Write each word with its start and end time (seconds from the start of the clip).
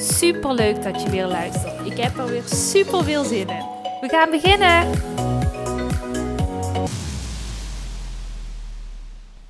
Super 0.00 0.54
leuk 0.54 0.82
dat 0.82 1.02
je 1.02 1.10
weer 1.10 1.26
luistert. 1.26 1.86
Ik 1.86 1.98
heb 1.98 2.16
er 2.16 2.26
weer 2.26 2.42
super 2.42 3.04
veel 3.04 3.24
zin 3.24 3.48
in. 3.48 3.64
We 4.00 4.08
gaan 4.08 4.30
beginnen. 4.30 4.90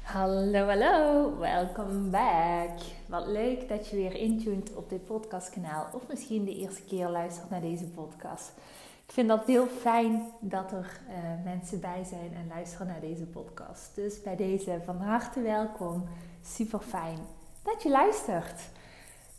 Hallo, 0.02 0.66
hallo. 0.66 1.38
Welkom 1.38 2.10
back. 2.10 2.70
Wat 3.06 3.26
leuk 3.26 3.68
dat 3.68 3.88
je 3.88 3.96
weer 3.96 4.14
intuned 4.14 4.74
op 4.74 4.88
dit 4.88 5.06
podcastkanaal. 5.06 5.86
Of 5.92 6.02
misschien 6.08 6.44
de 6.44 6.56
eerste 6.56 6.82
keer 6.82 7.08
luistert 7.08 7.50
naar 7.50 7.60
deze 7.60 7.84
podcast. 7.84 8.52
Ik 9.06 9.12
vind 9.12 9.28
dat 9.28 9.46
heel 9.46 9.66
fijn 9.66 10.22
dat 10.40 10.72
er 10.72 11.00
uh, 11.08 11.44
mensen 11.44 11.80
bij 11.80 12.04
zijn 12.04 12.34
en 12.34 12.46
luisteren 12.48 12.86
naar 12.86 13.00
deze 13.00 13.26
podcast. 13.26 13.94
Dus 13.94 14.22
bij 14.22 14.36
deze 14.36 14.80
van 14.84 14.96
harte 14.96 15.40
welkom. 15.40 16.08
Super 16.44 16.80
fijn 16.80 17.18
dat 17.62 17.82
je 17.82 17.90
luistert. 17.90 18.60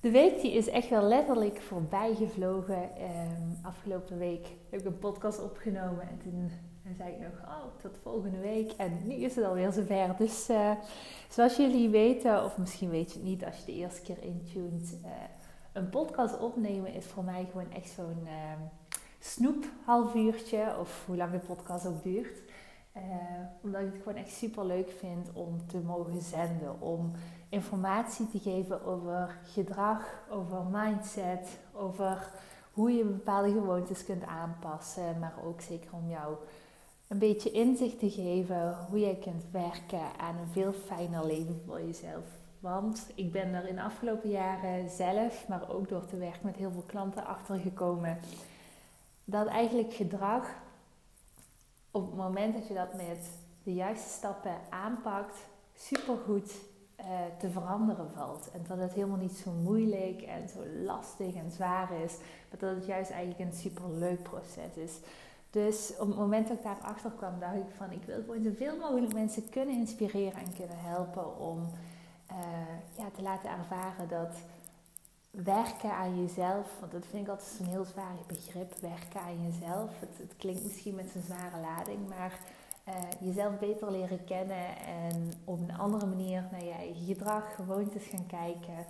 De 0.02 0.12
week 0.12 0.42
die 0.42 0.52
is 0.52 0.68
echt 0.68 0.90
wel 0.90 1.04
letterlijk 1.04 1.62
voorbij 1.62 2.16
gevlogen. 2.16 2.84
Um, 2.84 3.58
afgelopen 3.62 4.18
week 4.18 4.48
heb 4.70 4.80
ik 4.80 4.86
een 4.86 5.00
podcast 5.00 5.44
opgenomen 5.44 6.02
en 6.02 6.18
toen 6.24 6.52
zei 6.98 7.12
ik 7.12 7.20
nog, 7.20 7.48
oh, 7.48 7.82
tot 7.82 7.98
volgende 8.02 8.40
week. 8.40 8.72
En 8.72 9.08
nu 9.08 9.14
is 9.14 9.36
het 9.36 9.46
alweer 9.46 9.72
zover. 9.72 10.16
Dus 10.18 10.50
uh, 10.50 10.72
zoals 11.30 11.56
jullie 11.56 11.90
weten, 11.90 12.44
of 12.44 12.58
misschien 12.58 12.90
weet 12.90 13.12
je 13.12 13.20
het 13.20 13.28
niet 13.28 13.46
als 13.46 13.58
je 13.58 13.66
de 13.66 13.74
eerste 13.74 14.02
keer 14.02 14.24
intuned, 14.24 14.98
uh, 15.04 15.12
een 15.74 15.90
podcast 15.90 16.40
opnemen 16.40 16.94
is 16.94 17.06
voor 17.06 17.24
mij 17.24 17.48
gewoon 17.52 17.72
echt 17.72 17.90
zo'n 17.90 18.24
uh, 18.24 18.32
snoep 19.20 19.66
half 19.86 20.16
uurtje, 20.16 20.76
of 20.80 21.04
hoe 21.06 21.18
lang 21.18 21.32
de 21.32 21.40
podcast 21.40 21.86
ook 21.86 22.04
duurt. 22.04 22.42
Omdat 23.62 23.82
ik 23.82 23.94
het 23.94 24.02
gewoon 24.04 24.18
echt 24.18 24.34
super 24.34 24.66
leuk 24.66 24.92
vind 24.92 25.30
om 25.34 25.68
te 25.68 25.78
mogen 25.78 26.22
zenden, 26.22 26.82
om 26.82 27.12
informatie 27.50 28.28
te 28.28 28.40
geven 28.40 28.86
over 28.86 29.40
gedrag, 29.44 30.24
over 30.30 30.64
mindset, 30.72 31.60
over 31.74 32.32
hoe 32.74 32.92
je 32.92 33.04
bepaalde 33.04 33.52
gewoontes 33.52 34.06
kunt 34.06 34.26
aanpassen, 34.26 35.20
maar 35.20 35.34
ook 35.44 35.62
zeker 35.62 35.94
om 35.94 36.10
jou 36.10 36.36
een 37.08 37.20
beetje 37.20 37.52
inzicht 37.52 38.00
te 38.00 38.10
geven 38.10 38.78
hoe 38.90 39.00
jij 39.00 39.16
kunt 39.16 39.44
werken 39.52 40.18
aan 40.18 40.38
een 40.38 40.52
veel 40.52 40.74
fijner 40.74 41.26
leven 41.26 41.62
voor 41.66 41.82
jezelf. 41.82 42.24
Want 42.60 43.08
ik 43.16 43.32
ben 43.32 43.54
er 43.54 43.68
in 43.68 43.76
de 43.76 43.82
afgelopen 43.82 44.30
jaren 44.30 44.90
zelf, 44.90 45.48
maar 45.48 45.70
ook 45.70 45.90
door 45.90 46.06
te 46.06 46.18
werken 46.18 46.46
met 46.46 46.56
heel 46.56 46.72
veel 46.72 46.84
klanten 46.88 47.26
achtergekomen 47.26 48.18
dat 49.26 49.48
eigenlijk 49.48 49.94
gedrag 49.94 50.48
op 51.92 52.06
het 52.06 52.16
moment 52.16 52.54
dat 52.54 52.68
je 52.68 52.74
dat 52.74 52.94
met 52.94 53.30
de 53.64 53.74
juiste 53.74 54.10
stappen 54.10 54.56
aanpakt, 54.70 55.38
supergoed 55.76 56.52
uh, 57.00 57.06
te 57.40 57.50
veranderen 57.50 58.12
valt. 58.12 58.52
En 58.52 58.66
dat 58.68 58.78
het 58.78 58.94
helemaal 58.94 59.18
niet 59.18 59.38
zo 59.38 59.52
moeilijk 59.52 60.22
en 60.22 60.50
zo 60.50 60.60
lastig 60.84 61.36
en 61.36 61.52
zwaar 61.52 61.92
is, 62.04 62.18
maar 62.18 62.60
dat 62.60 62.76
het 62.76 62.86
juist 62.86 63.12
eigenlijk 63.12 63.52
een 63.52 63.58
superleuk 63.58 64.24
proces 64.24 64.74
is. 64.76 65.00
Dus 65.50 65.94
op 66.00 66.08
het 66.08 66.18
moment 66.18 66.48
dat 66.48 66.58
ik 66.58 66.64
daarachter 66.64 67.12
kwam, 67.12 67.40
dacht 67.40 67.56
ik 67.56 67.76
van 67.78 67.92
ik 67.92 68.04
wil 68.06 68.22
gewoon 68.22 68.44
zoveel 68.44 68.78
mogelijk 68.78 69.14
mensen 69.14 69.50
kunnen 69.50 69.76
inspireren 69.76 70.42
en 70.42 70.54
kunnen 70.54 70.80
helpen 70.80 71.40
om 71.40 71.60
uh, 72.32 72.38
ja, 72.98 73.10
te 73.16 73.22
laten 73.22 73.50
ervaren 73.50 74.08
dat 74.08 74.36
werken 75.32 75.92
aan 75.92 76.22
jezelf, 76.22 76.68
want 76.80 76.92
dat 76.92 77.06
vind 77.10 77.24
ik 77.24 77.30
altijd 77.30 77.50
zo'n 77.58 77.68
heel 77.68 77.86
zwaar 77.86 78.16
begrip, 78.28 78.74
werken 78.82 79.22
aan 79.22 79.52
jezelf. 79.52 79.92
Het, 80.00 80.34
klinkt 80.38 80.64
misschien 80.64 80.96
met 80.96 81.16
een 81.16 81.22
zware 81.22 81.60
lading, 81.62 82.08
maar 82.08 82.40
uh, 82.88 82.94
jezelf 83.20 83.60
beter 83.60 83.92
leren 83.92 84.24
kennen 84.26 84.78
en 84.86 85.34
op 85.44 85.60
een 85.60 85.78
andere 85.78 86.06
manier 86.06 86.48
naar 86.52 86.64
je 86.64 86.72
eigen 86.72 87.06
gedrag, 87.06 87.56
gewoontes 87.56 88.06
gaan 88.06 88.26
kijken. 88.26 88.86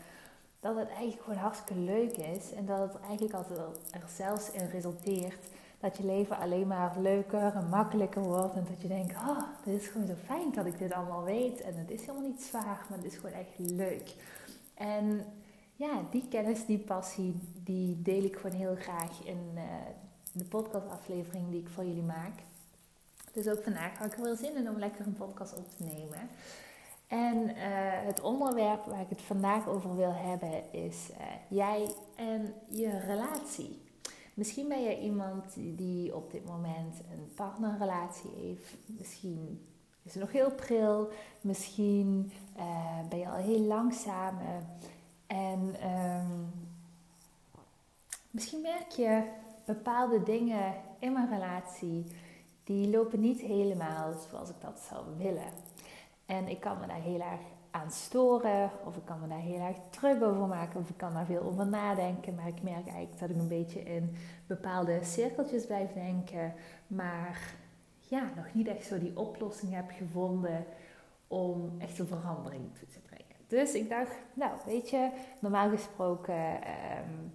Dat 0.60 0.76
het 0.76 0.88
eigenlijk 0.88 1.22
gewoon 1.24 1.40
hartstikke 1.40 1.82
leuk 1.82 2.18
is 2.18 2.52
en 2.54 2.66
dat 2.66 2.80
het 2.80 3.02
eigenlijk 3.02 3.34
altijd 3.34 3.60
er 3.92 4.10
zelfs 4.16 4.52
in 4.52 4.66
resulteert 4.66 5.48
dat 5.80 5.98
je 5.98 6.06
leven 6.06 6.38
alleen 6.38 6.68
maar 6.68 7.00
leuker 7.00 7.56
en 7.56 7.70
makkelijker 7.70 8.22
wordt. 8.22 8.56
En 8.56 8.66
dat 8.70 8.82
je 8.82 8.88
denkt, 8.88 9.16
oh, 9.16 9.42
dit 9.64 9.82
is 9.82 9.88
gewoon 9.88 10.08
zo 10.08 10.14
fijn 10.26 10.52
dat 10.52 10.66
ik 10.66 10.78
dit 10.78 10.94
allemaal 10.94 11.24
weet. 11.24 11.62
En 11.62 11.76
het 11.76 11.92
is 11.92 12.00
helemaal 12.00 12.30
niet 12.30 12.42
zwaar, 12.42 12.86
maar 12.90 12.98
het 12.98 13.06
is 13.06 13.16
gewoon 13.16 13.32
echt 13.32 13.58
leuk. 13.58 14.16
En 14.74 15.26
ja, 15.80 16.04
die 16.12 16.28
kennis, 16.30 16.66
die 16.66 16.78
passie, 16.78 17.34
die 17.64 18.02
deel 18.02 18.24
ik 18.24 18.36
gewoon 18.36 18.58
heel 18.58 18.76
graag 18.76 19.26
in 19.26 19.52
uh, 19.56 19.64
de 20.32 20.44
podcastaflevering 20.46 21.50
die 21.50 21.60
ik 21.60 21.70
voor 21.70 21.86
jullie 21.86 22.04
maak. 22.04 22.34
Dus 23.32 23.48
ook 23.48 23.64
vandaag 23.64 23.98
had 23.98 24.08
ik 24.08 24.18
er 24.18 24.24
wel 24.24 24.36
zin 24.36 24.56
in 24.56 24.70
om 24.70 24.78
lekker 24.78 25.06
een 25.06 25.14
podcast 25.14 25.58
op 25.58 25.70
te 25.70 25.84
nemen. 25.84 26.30
En 27.08 27.38
uh, 27.38 27.54
het 28.06 28.22
onderwerp 28.22 28.86
waar 28.86 29.02
ik 29.02 29.10
het 29.10 29.22
vandaag 29.22 29.68
over 29.68 29.96
wil 29.96 30.14
hebben 30.14 30.74
is 30.74 31.10
uh, 31.12 31.18
jij 31.48 31.90
en 32.16 32.54
je 32.70 33.00
relatie. 33.00 33.82
Misschien 34.34 34.68
ben 34.68 34.84
je 34.84 35.00
iemand 35.00 35.54
die 35.56 36.16
op 36.16 36.32
dit 36.32 36.46
moment 36.46 36.96
een 37.12 37.32
partnerrelatie 37.36 38.32
heeft. 38.36 38.78
Misschien 38.86 39.66
is 40.04 40.14
het 40.14 40.22
nog 40.22 40.32
heel 40.32 40.52
pril. 40.52 41.10
Misschien 41.42 42.32
ben 43.10 43.20
je 43.20 43.30
al 43.30 43.38
heel 43.38 43.62
lang 43.62 43.94
samen. 43.94 44.68
En 45.30 45.76
um, 45.90 46.52
misschien 48.32 48.62
merk 48.62 48.90
je 48.92 49.24
bepaalde 49.66 50.24
dingen 50.24 50.74
in 51.00 51.14
mijn 51.14 51.30
relatie 51.30 52.06
die 52.64 52.90
lopen 52.90 53.20
niet 53.20 53.40
helemaal 53.40 54.14
zoals 54.30 54.50
ik 54.50 54.62
dat 54.62 54.80
zou 54.90 55.06
willen. 55.18 55.52
En 56.26 56.48
ik 56.48 56.60
kan 56.60 56.80
me 56.80 56.88
daar 56.88 57.02
heel 57.02 57.22
erg 57.22 57.42
aan 57.72 57.92
storen, 57.92 58.72
of 58.86 58.96
ik 58.96 59.06
kan 59.06 59.20
me 59.20 59.28
daar 59.28 59.40
heel 59.40 59.60
erg 59.60 59.78
druk 59.90 60.24
over 60.24 60.48
maken, 60.48 60.80
of 60.80 60.90
ik 60.90 60.98
kan 60.98 61.14
daar 61.14 61.26
veel 61.26 61.42
over 61.42 61.68
nadenken. 61.68 62.36
Maar 62.36 62.48
ik 62.48 62.62
merk 62.62 62.88
eigenlijk 62.88 63.20
dat 63.20 63.30
ik 63.30 63.36
een 63.36 63.48
beetje 63.48 63.84
in 63.84 64.16
bepaalde 64.48 65.04
cirkeltjes 65.04 65.66
blijf 65.66 65.94
denken, 65.94 66.54
maar 66.88 67.54
ja, 68.00 68.32
nog 68.36 68.54
niet 68.54 68.68
echt 68.68 68.86
zo 68.86 69.00
die 69.00 69.18
oplossing 69.18 69.74
heb 69.74 69.92
gevonden 69.92 70.66
om 71.28 71.76
echt 71.78 72.00
een 72.00 72.08
verandering 72.08 72.64
te. 72.74 73.09
Dus 73.50 73.74
ik 73.74 73.90
dacht, 73.90 74.12
nou 74.34 74.52
weet 74.66 74.90
je, 74.90 75.10
normaal 75.40 75.70
gesproken 75.70 76.36
um, 76.36 77.34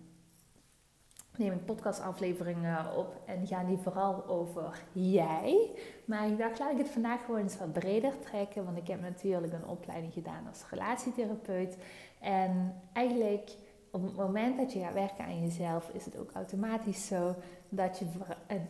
neem 1.37 1.53
ik 1.53 1.65
podcastafleveringen 1.65 2.97
op 2.97 3.21
en 3.27 3.47
gaan 3.47 3.67
die 3.67 3.79
vooral 3.79 4.27
over 4.27 4.83
jij. 4.93 5.71
Maar 6.05 6.27
ik 6.27 6.39
dacht, 6.39 6.59
laat 6.59 6.73
ik 6.73 6.79
het 6.79 6.89
vandaag 6.89 7.25
gewoon 7.25 7.41
eens 7.41 7.59
wat 7.59 7.73
breder 7.73 8.19
trekken. 8.19 8.65
Want 8.65 8.77
ik 8.77 8.87
heb 8.87 9.01
natuurlijk 9.01 9.53
een 9.53 9.67
opleiding 9.67 10.13
gedaan 10.13 10.47
als 10.49 10.65
relatietherapeut. 10.71 11.77
En 12.21 12.75
eigenlijk 12.93 13.51
op 13.91 14.03
het 14.03 14.17
moment 14.17 14.57
dat 14.57 14.73
je 14.73 14.81
gaat 14.81 14.95
werken 14.95 15.25
aan 15.25 15.43
jezelf, 15.43 15.89
is 15.93 16.05
het 16.05 16.19
ook 16.19 16.31
automatisch 16.33 17.07
zo 17.07 17.35
dat 17.69 17.99
je 17.99 18.07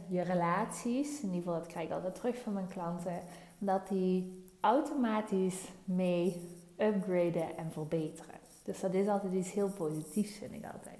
je 0.09 0.23
relaties, 0.23 1.21
in 1.21 1.29
ieder 1.29 1.43
geval 1.43 1.59
dat 1.59 1.67
krijg 1.67 1.87
ik 1.87 1.95
altijd 1.95 2.15
terug 2.15 2.39
van 2.39 2.53
mijn 2.53 2.69
klanten, 2.69 3.21
dat 3.59 3.89
die 3.89 4.45
automatisch 4.61 5.69
mee 5.85 6.54
upgraden 6.77 7.57
en 7.57 7.73
verbeteren. 7.73 8.35
Dus 8.63 8.81
dat 8.81 8.95
is 8.95 9.09
altijd 9.09 9.33
iets 9.33 9.53
heel 9.53 9.71
positiefs, 9.71 10.37
vind 10.37 10.53
ik 10.53 10.65
altijd. 10.73 10.99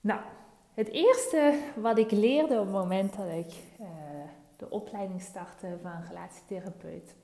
Nou, 0.00 0.20
het 0.74 0.88
eerste 0.88 1.60
wat 1.76 1.98
ik 1.98 2.10
leerde 2.10 2.54
op 2.54 2.64
het 2.64 2.74
moment 2.74 3.16
dat 3.16 3.28
ik 3.28 3.52
uh, 3.80 3.86
de 4.56 4.70
opleiding 4.70 5.22
startte 5.22 5.78
van 5.82 6.02
relatietherapeut, 6.08 7.14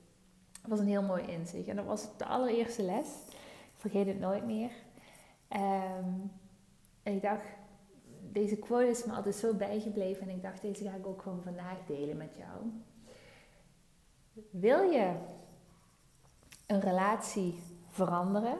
was 0.67 0.79
een 0.79 0.87
heel 0.87 1.01
mooi 1.01 1.23
inzicht. 1.23 1.67
En 1.67 1.75
dat 1.75 1.85
was 1.85 2.17
de 2.17 2.25
allereerste 2.25 2.83
les. 2.83 3.07
Ik 3.27 3.77
vergeet 3.77 4.07
het 4.07 4.19
nooit 4.19 4.45
meer. 4.45 4.71
Um, 5.49 6.31
en 7.03 7.13
ik 7.13 7.21
dacht, 7.21 7.45
deze 8.31 8.55
quote 8.55 8.89
is 8.89 9.05
me 9.05 9.13
altijd 9.13 9.35
zo 9.35 9.53
bijgebleven 9.53 10.29
en 10.29 10.35
ik 10.35 10.41
dacht, 10.41 10.61
deze 10.61 10.83
ga 10.83 10.95
ik 10.95 11.07
ook 11.07 11.21
gewoon 11.21 11.41
vandaag 11.43 11.77
delen 11.87 12.17
met 12.17 12.35
jou. 12.37 12.59
Wil 14.49 14.81
je 14.81 15.13
een 16.71 16.79
relatie 16.79 17.63
veranderen, 17.89 18.57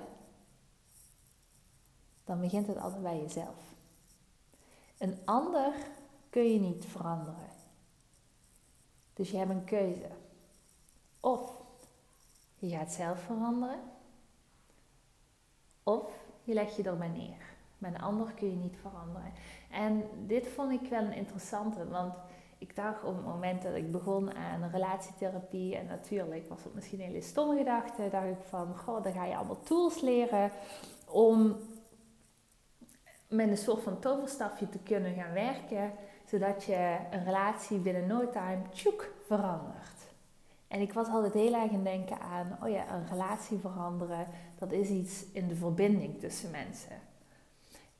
dan 2.23 2.39
begint 2.39 2.67
het 2.67 2.77
altijd 2.77 3.01
bij 3.01 3.21
jezelf. 3.21 3.75
Een 4.97 5.17
ander 5.25 5.73
kun 6.29 6.53
je 6.53 6.59
niet 6.59 6.85
veranderen. 6.85 7.49
Dus 9.13 9.31
je 9.31 9.37
hebt 9.37 9.49
een 9.49 9.63
keuze. 9.63 10.09
Of 11.19 11.51
je 12.55 12.69
gaat 12.69 12.91
zelf 12.91 13.19
veranderen, 13.19 13.79
of 15.83 16.11
je 16.43 16.53
legt 16.53 16.75
je 16.75 16.83
erbij 16.83 17.07
neer. 17.07 17.49
Maar 17.77 17.93
een 17.93 18.01
ander 18.01 18.33
kun 18.33 18.49
je 18.49 18.55
niet 18.55 18.77
veranderen. 18.81 19.33
En 19.69 20.03
dit 20.27 20.47
vond 20.47 20.81
ik 20.81 20.89
wel 20.89 21.01
een 21.03 21.13
interessante, 21.13 21.87
want 21.87 22.13
ik 22.61 22.75
dacht 22.75 23.03
op 23.03 23.15
het 23.15 23.25
moment 23.25 23.61
dat 23.61 23.75
ik 23.75 23.91
begon 23.91 24.35
aan 24.35 24.69
relatietherapie, 24.71 25.75
en 25.75 25.85
natuurlijk 25.85 26.49
was 26.49 26.63
het 26.63 26.73
misschien 26.73 26.99
een 26.99 27.05
hele 27.05 27.21
stomme 27.21 27.57
gedachte, 27.57 28.09
dacht 28.11 28.27
ik 28.27 28.43
van, 28.49 28.77
goh, 28.77 29.03
dan 29.03 29.13
ga 29.13 29.25
je 29.25 29.35
allemaal 29.35 29.63
tools 29.63 30.01
leren 30.01 30.51
om 31.07 31.57
met 33.27 33.49
een 33.49 33.57
soort 33.57 33.83
van 33.83 33.99
toverstafje 33.99 34.69
te 34.69 34.79
kunnen 34.79 35.13
gaan 35.13 35.33
werken, 35.33 35.93
zodat 36.25 36.63
je 36.63 36.97
een 37.11 37.23
relatie 37.23 37.77
binnen 37.77 38.07
no 38.07 38.29
time 38.29 38.61
tjoek 38.71 39.13
verandert. 39.25 39.99
En 40.67 40.81
ik 40.81 40.93
was 40.93 41.07
altijd 41.07 41.33
heel 41.33 41.53
erg 41.53 41.71
in 41.71 41.83
denken 41.83 42.19
aan, 42.19 42.57
oh 42.63 42.69
ja, 42.69 42.93
een 42.93 43.07
relatie 43.07 43.57
veranderen, 43.57 44.27
dat 44.59 44.71
is 44.71 44.89
iets 44.89 45.25
in 45.31 45.47
de 45.47 45.55
verbinding 45.55 46.19
tussen 46.19 46.51
mensen. 46.51 46.95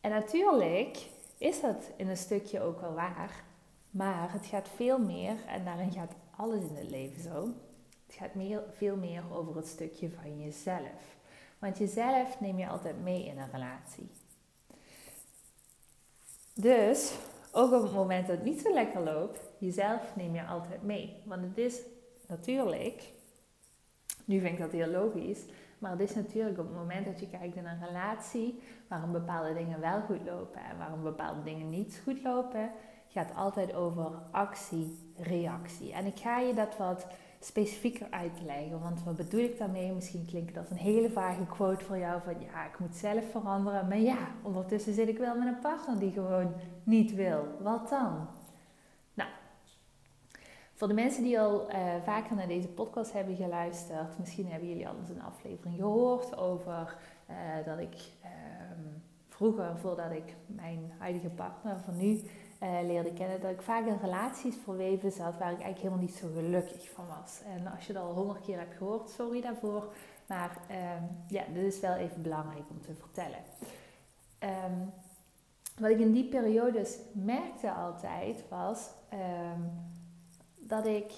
En 0.02 0.12
natuurlijk 0.12 1.10
is 1.38 1.62
dat 1.62 1.92
in 1.96 2.08
een 2.08 2.18
stukje 2.18 2.62
ook 2.62 2.82
wel 2.82 2.94
waar, 2.94 3.44
maar 3.92 4.32
het 4.32 4.46
gaat 4.46 4.70
veel 4.76 5.00
meer, 5.00 5.46
en 5.48 5.66
daarin 5.66 5.92
gaat 5.92 6.14
alles 6.36 6.64
in 6.64 6.76
het 6.76 6.90
leven 6.90 7.22
zo, 7.22 7.54
het 8.06 8.16
gaat 8.16 8.36
meer, 8.36 8.64
veel 8.70 8.96
meer 8.96 9.24
over 9.32 9.56
het 9.56 9.68
stukje 9.68 10.10
van 10.10 10.40
jezelf. 10.40 11.20
Want 11.60 11.78
jezelf 11.78 12.40
neem 12.40 12.58
je 12.58 12.68
altijd 12.68 13.04
mee 13.04 13.26
in 13.26 13.38
een 13.38 13.52
relatie. 13.52 14.10
Dus 16.54 17.18
ook 17.52 17.72
op 17.72 17.82
het 17.82 17.94
moment 17.94 18.28
dat 18.28 18.36
het 18.36 18.46
niet 18.46 18.62
zo 18.62 18.74
lekker 18.74 19.02
loopt, 19.02 19.40
jezelf 19.58 20.16
neem 20.16 20.36
je 20.36 20.46
altijd 20.46 20.84
mee. 20.84 21.22
Want 21.26 21.42
het 21.42 21.58
is 21.58 21.82
natuurlijk, 22.28 23.12
nu 24.26 24.40
vind 24.40 24.54
ik 24.54 24.60
dat 24.60 24.72
heel 24.72 24.88
logisch, 24.88 25.46
maar 25.80 25.92
het 25.92 26.00
is 26.00 26.16
natuurlijk 26.16 26.60
op 26.60 26.68
het 26.68 26.76
moment 26.76 27.06
dat 27.06 27.20
je 27.20 27.30
kijkt 27.30 27.56
in 27.56 27.66
een 27.66 27.86
relatie 27.86 28.62
waarom 28.88 29.12
bepaalde 29.12 29.54
dingen 29.54 29.80
wel 29.80 30.02
goed 30.02 30.26
lopen 30.26 30.64
en 30.64 30.78
waarom 30.78 31.04
bepaalde 31.04 31.44
dingen 31.44 31.70
niet 31.70 32.02
goed 32.04 32.24
lopen, 32.24 32.72
gaat 33.12 33.36
altijd 33.36 33.74
over 33.74 34.12
actie, 34.32 34.98
reactie. 35.18 35.94
En 35.94 36.06
ik 36.06 36.20
ga 36.20 36.40
je 36.40 36.54
dat 36.54 36.78
wat 36.78 37.06
specifieker 37.40 38.08
uitleggen. 38.10 38.80
Want 38.80 39.04
wat 39.04 39.16
bedoel 39.16 39.44
ik 39.44 39.58
daarmee? 39.58 39.94
Misschien 39.94 40.26
klinkt 40.26 40.58
als 40.58 40.70
een 40.70 40.78
hele 40.78 41.10
vage 41.10 41.46
quote 41.46 41.86
voor 41.86 41.98
jou 41.98 42.22
van 42.22 42.40
ja, 42.40 42.66
ik 42.66 42.80
moet 42.80 42.96
zelf 42.96 43.32
veranderen. 43.32 43.88
Maar 43.88 44.00
ja, 44.00 44.28
ondertussen 44.42 44.94
zit 44.94 45.08
ik 45.08 45.18
wel 45.18 45.36
met 45.36 45.48
een 45.48 45.60
partner 45.60 46.00
die 46.00 46.12
gewoon 46.12 46.54
niet 46.84 47.16
wil. 47.16 47.48
Wat 47.60 47.90
dan? 47.90 48.28
Nou, 49.14 49.30
voor 50.74 50.88
de 50.88 50.94
mensen 50.94 51.24
die 51.24 51.40
al 51.40 51.72
uh, 51.72 51.78
vaker 52.04 52.36
naar 52.36 52.48
deze 52.48 52.68
podcast 52.68 53.14
hebben 53.14 53.36
geluisterd, 53.36 54.20
misschien 54.20 54.48
hebben 54.48 54.70
jullie 54.70 54.88
al 54.88 54.96
eens 55.00 55.10
een 55.10 55.24
aflevering 55.24 55.76
gehoord 55.76 56.38
over 56.38 56.98
uh, 57.30 57.66
dat 57.66 57.80
ik 57.80 57.96
uh, 58.24 58.30
vroeger, 59.30 59.78
voordat 59.78 60.12
ik 60.12 60.36
mijn 60.46 60.92
huidige 60.98 61.30
partner 61.30 61.80
van 61.80 61.98
nu 61.98 62.22
uh, 62.64 62.70
leerde 62.86 63.14
kennen, 63.14 63.42
dat 63.42 63.52
ik 63.52 63.62
vaak 63.62 63.86
in 63.86 64.00
relaties 64.02 64.56
verweven 64.64 65.12
zat 65.12 65.38
waar 65.38 65.52
ik 65.52 65.62
eigenlijk 65.62 65.78
helemaal 65.78 66.04
niet 66.04 66.16
zo 66.16 66.28
gelukkig 66.36 66.90
van 66.90 67.06
was. 67.08 67.42
En 67.46 67.68
als 67.68 67.88
je 67.88 67.94
dat 67.94 68.04
al 68.04 68.14
honderd 68.14 68.42
keer 68.42 68.58
hebt 68.58 68.78
gehoord, 68.78 69.10
sorry 69.10 69.42
daarvoor. 69.42 69.94
Maar 70.26 70.58
uh, 70.70 70.78
ja, 71.28 71.44
dit 71.54 71.74
is 71.74 71.80
wel 71.80 71.96
even 71.96 72.22
belangrijk 72.22 72.70
om 72.70 72.82
te 72.82 72.94
vertellen. 72.94 73.40
Um, 74.40 74.92
wat 75.80 75.90
ik 75.90 76.00
in 76.00 76.12
die 76.12 76.30
periodes 76.30 76.98
merkte 77.12 77.72
altijd 77.72 78.44
was 78.50 78.90
um, 79.14 79.72
dat 80.56 80.86
ik 80.86 81.12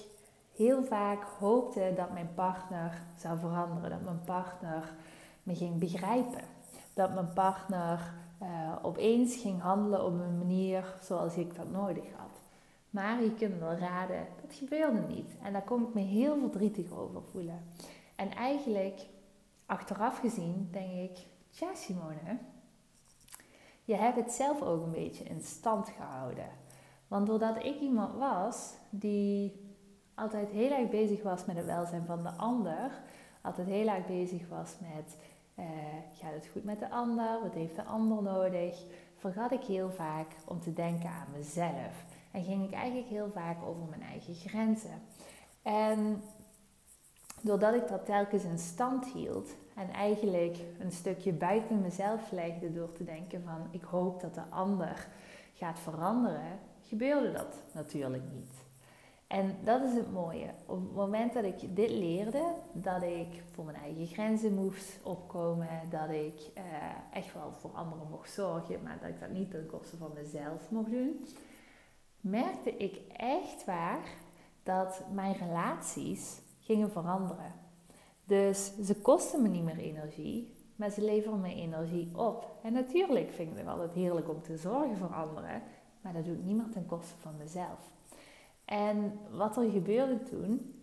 heel 0.56 0.84
vaak 0.84 1.24
hoopte 1.38 1.92
dat 1.96 2.12
mijn 2.12 2.34
partner 2.34 3.02
zou 3.18 3.38
veranderen. 3.38 3.90
Dat 3.90 4.02
mijn 4.02 4.24
partner 4.24 4.92
me 5.42 5.54
ging 5.54 5.78
begrijpen. 5.78 6.42
Dat 6.94 7.14
mijn 7.14 7.32
partner 7.32 8.12
uh, 8.44 8.76
opeens 8.82 9.36
ging 9.36 9.60
handelen 9.60 10.04
op 10.04 10.12
een 10.12 10.38
manier 10.38 10.94
zoals 11.02 11.36
ik 11.36 11.56
dat 11.56 11.70
nodig 11.70 12.04
had. 12.16 12.40
Maar 12.90 13.22
je 13.22 13.34
kunt 13.34 13.58
wel 13.58 13.74
raden, 13.74 14.26
dat 14.42 14.54
gebeurde 14.54 15.00
niet. 15.00 15.30
En 15.42 15.52
daar 15.52 15.64
kon 15.64 15.82
ik 15.82 15.94
me 15.94 16.00
heel 16.00 16.38
verdrietig 16.38 16.90
over 16.90 17.22
voelen. 17.22 17.64
En 18.16 18.30
eigenlijk, 18.30 19.06
achteraf 19.66 20.18
gezien, 20.18 20.68
denk 20.70 21.10
ik, 21.10 21.26
tja 21.50 21.74
Simone, 21.74 22.38
je 23.84 23.94
hebt 23.94 24.16
het 24.16 24.32
zelf 24.32 24.62
ook 24.62 24.84
een 24.84 24.92
beetje 24.92 25.24
in 25.24 25.42
stand 25.42 25.88
gehouden. 25.88 26.48
Want 27.08 27.26
doordat 27.26 27.64
ik 27.64 27.80
iemand 27.80 28.14
was 28.18 28.74
die 28.90 29.62
altijd 30.14 30.50
heel 30.50 30.70
erg 30.70 30.88
bezig 30.88 31.22
was 31.22 31.44
met 31.44 31.56
het 31.56 31.66
welzijn 31.66 32.06
van 32.06 32.22
de 32.22 32.32
ander, 32.32 33.02
altijd 33.42 33.66
heel 33.66 33.88
erg 33.88 34.06
bezig 34.06 34.48
was 34.48 34.74
met 34.80 35.16
uh, 35.58 35.64
gaat 36.12 36.32
het 36.32 36.46
goed 36.52 36.64
met 36.64 36.78
de 36.78 36.90
ander? 36.90 37.40
Wat 37.42 37.54
heeft 37.54 37.76
de 37.76 37.84
ander 37.84 38.22
nodig? 38.22 38.82
Vergat 39.16 39.52
ik 39.52 39.62
heel 39.62 39.90
vaak 39.90 40.26
om 40.46 40.60
te 40.60 40.72
denken 40.72 41.10
aan 41.10 41.28
mezelf. 41.36 42.04
En 42.30 42.44
ging 42.44 42.64
ik 42.64 42.72
eigenlijk 42.72 43.08
heel 43.08 43.30
vaak 43.30 43.62
over 43.62 43.84
mijn 43.88 44.02
eigen 44.02 44.34
grenzen. 44.34 45.02
En 45.62 46.22
doordat 47.40 47.74
ik 47.74 47.88
dat 47.88 48.04
telkens 48.04 48.44
in 48.44 48.58
stand 48.58 49.06
hield 49.06 49.54
en 49.74 49.90
eigenlijk 49.90 50.58
een 50.78 50.92
stukje 50.92 51.32
buiten 51.32 51.80
mezelf 51.80 52.30
legde 52.30 52.72
door 52.72 52.92
te 52.92 53.04
denken 53.04 53.42
van 53.44 53.68
ik 53.70 53.82
hoop 53.82 54.20
dat 54.20 54.34
de 54.34 54.44
ander 54.50 55.08
gaat 55.54 55.78
veranderen, 55.78 56.58
gebeurde 56.80 57.32
dat 57.32 57.62
natuurlijk 57.72 58.24
niet. 58.32 58.63
En 59.26 59.56
dat 59.64 59.82
is 59.82 59.94
het 59.94 60.12
mooie. 60.12 60.50
Op 60.66 60.80
het 60.80 60.94
moment 60.94 61.32
dat 61.32 61.44
ik 61.44 61.76
dit 61.76 61.90
leerde, 61.90 62.54
dat 62.72 63.02
ik 63.02 63.42
voor 63.52 63.64
mijn 63.64 63.76
eigen 63.76 64.06
grenzen 64.06 64.54
moest 64.54 65.00
opkomen, 65.02 65.68
dat 65.90 66.10
ik 66.10 66.50
uh, 66.58 66.62
echt 67.12 67.34
wel 67.34 67.52
voor 67.52 67.70
anderen 67.70 68.08
mocht 68.10 68.32
zorgen, 68.32 68.82
maar 68.82 68.98
dat 69.00 69.08
ik 69.08 69.20
dat 69.20 69.30
niet 69.30 69.50
ten 69.50 69.66
koste 69.66 69.96
van 69.96 70.10
mezelf 70.14 70.70
mocht 70.70 70.90
doen, 70.90 71.26
merkte 72.20 72.76
ik 72.76 73.00
echt 73.16 73.64
waar 73.64 74.08
dat 74.62 75.02
mijn 75.12 75.36
relaties 75.36 76.40
gingen 76.60 76.90
veranderen. 76.90 77.52
Dus 78.24 78.72
ze 78.84 78.94
kosten 78.94 79.42
me 79.42 79.48
niet 79.48 79.64
meer 79.64 79.78
energie, 79.78 80.54
maar 80.76 80.90
ze 80.90 81.02
leveren 81.04 81.40
me 81.40 81.54
energie 81.54 82.18
op. 82.18 82.58
En 82.62 82.72
natuurlijk 82.72 83.30
vind 83.30 83.50
ik 83.50 83.58
het 83.58 83.66
altijd 83.66 83.92
heerlijk 83.92 84.28
om 84.28 84.42
te 84.42 84.56
zorgen 84.56 84.96
voor 84.96 85.14
anderen, 85.14 85.62
maar 86.00 86.12
dat 86.12 86.24
doe 86.24 86.34
ik 86.34 86.44
niet 86.44 86.56
meer 86.56 86.70
ten 86.70 86.86
koste 86.86 87.14
van 87.20 87.36
mezelf. 87.36 87.92
En 88.64 89.18
wat 89.30 89.56
er 89.56 89.70
gebeurde 89.70 90.22
toen, 90.22 90.74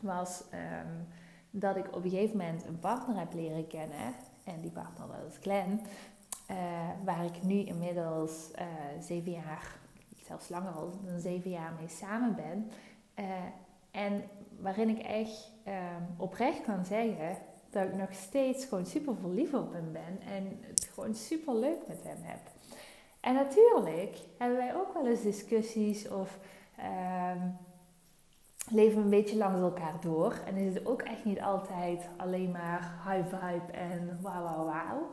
was 0.00 0.44
um, 0.52 1.06
dat 1.50 1.76
ik 1.76 1.96
op 1.96 2.04
een 2.04 2.10
gegeven 2.10 2.36
moment 2.36 2.66
een 2.66 2.78
partner 2.78 3.18
heb 3.18 3.32
leren 3.34 3.66
kennen. 3.66 4.14
En 4.44 4.60
die 4.60 4.70
partner 4.70 5.06
was 5.06 5.36
Glenn. 5.40 5.80
Uh, 6.50 6.56
waar 7.04 7.24
ik 7.24 7.42
nu 7.42 7.54
inmiddels 7.54 8.50
uh, 8.58 8.64
zeven 9.00 9.32
jaar, 9.32 9.76
zelfs 10.26 10.48
langer 10.48 10.72
dan 11.06 11.20
zeven 11.20 11.50
jaar 11.50 11.72
mee 11.78 11.88
samen 11.88 12.34
ben. 12.34 12.70
Uh, 13.18 13.24
en 13.90 14.22
waarin 14.60 14.88
ik 14.88 14.98
echt 14.98 15.50
um, 15.66 16.06
oprecht 16.16 16.62
kan 16.62 16.84
zeggen 16.84 17.36
dat 17.70 17.84
ik 17.84 17.94
nog 17.94 18.12
steeds 18.12 18.64
gewoon 18.64 18.86
super 18.86 19.16
verliefd 19.16 19.54
op 19.54 19.72
hem 19.72 19.92
ben. 19.92 20.20
En 20.34 20.58
het 20.60 20.90
gewoon 20.94 21.14
super 21.14 21.54
leuk 21.54 21.86
met 21.86 22.02
hem 22.02 22.22
heb. 22.22 22.40
En 23.20 23.34
natuurlijk 23.34 24.18
hebben 24.38 24.56
wij 24.56 24.74
ook 24.74 24.94
wel 24.94 25.06
eens 25.06 25.22
discussies 25.22 26.08
of 26.08 26.38
um, 26.82 27.56
leven 28.70 28.96
we 28.96 29.02
een 29.02 29.10
beetje 29.10 29.36
langs 29.36 29.60
elkaar 29.60 30.00
door. 30.00 30.34
En 30.46 30.56
is 30.56 30.74
het 30.74 30.86
ook 30.86 31.02
echt 31.02 31.24
niet 31.24 31.40
altijd 31.40 32.08
alleen 32.16 32.50
maar 32.50 33.02
high 33.08 33.36
vibe 33.36 33.72
en 33.72 34.18
wauw, 34.20 34.42
wauw, 34.42 34.64
wauw. 34.64 35.10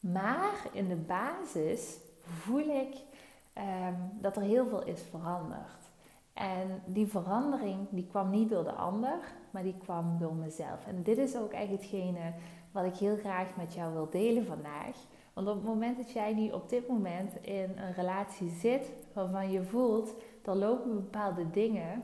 Maar 0.00 0.66
in 0.72 0.88
de 0.88 0.96
basis 0.96 1.96
voel 2.20 2.68
ik 2.68 2.94
um, 3.58 4.10
dat 4.20 4.36
er 4.36 4.42
heel 4.42 4.66
veel 4.66 4.84
is 4.84 5.02
veranderd. 5.10 5.90
En 6.32 6.82
die 6.86 7.06
verandering 7.06 7.86
die 7.90 8.06
kwam 8.06 8.30
niet 8.30 8.50
door 8.50 8.64
de 8.64 8.72
ander, 8.72 9.18
maar 9.50 9.62
die 9.62 9.78
kwam 9.78 10.18
door 10.18 10.34
mezelf. 10.34 10.86
En 10.86 11.02
dit 11.02 11.18
is 11.18 11.36
ook 11.36 11.52
echt 11.52 11.70
hetgene 11.70 12.32
wat 12.72 12.84
ik 12.84 12.94
heel 12.94 13.16
graag 13.16 13.56
met 13.56 13.74
jou 13.74 13.92
wil 13.92 14.10
delen 14.10 14.46
vandaag. 14.46 14.96
Want 15.32 15.48
op 15.48 15.54
het 15.54 15.64
moment 15.64 15.96
dat 15.96 16.10
jij 16.10 16.34
nu 16.34 16.50
op 16.50 16.68
dit 16.68 16.88
moment 16.88 17.44
in 17.44 17.72
een 17.76 17.92
relatie 17.94 18.50
zit 18.50 18.92
waarvan 19.12 19.50
je 19.50 19.62
voelt 19.62 20.14
er 20.48 20.56
lopen 20.56 20.94
bepaalde 20.94 21.50
dingen 21.50 22.02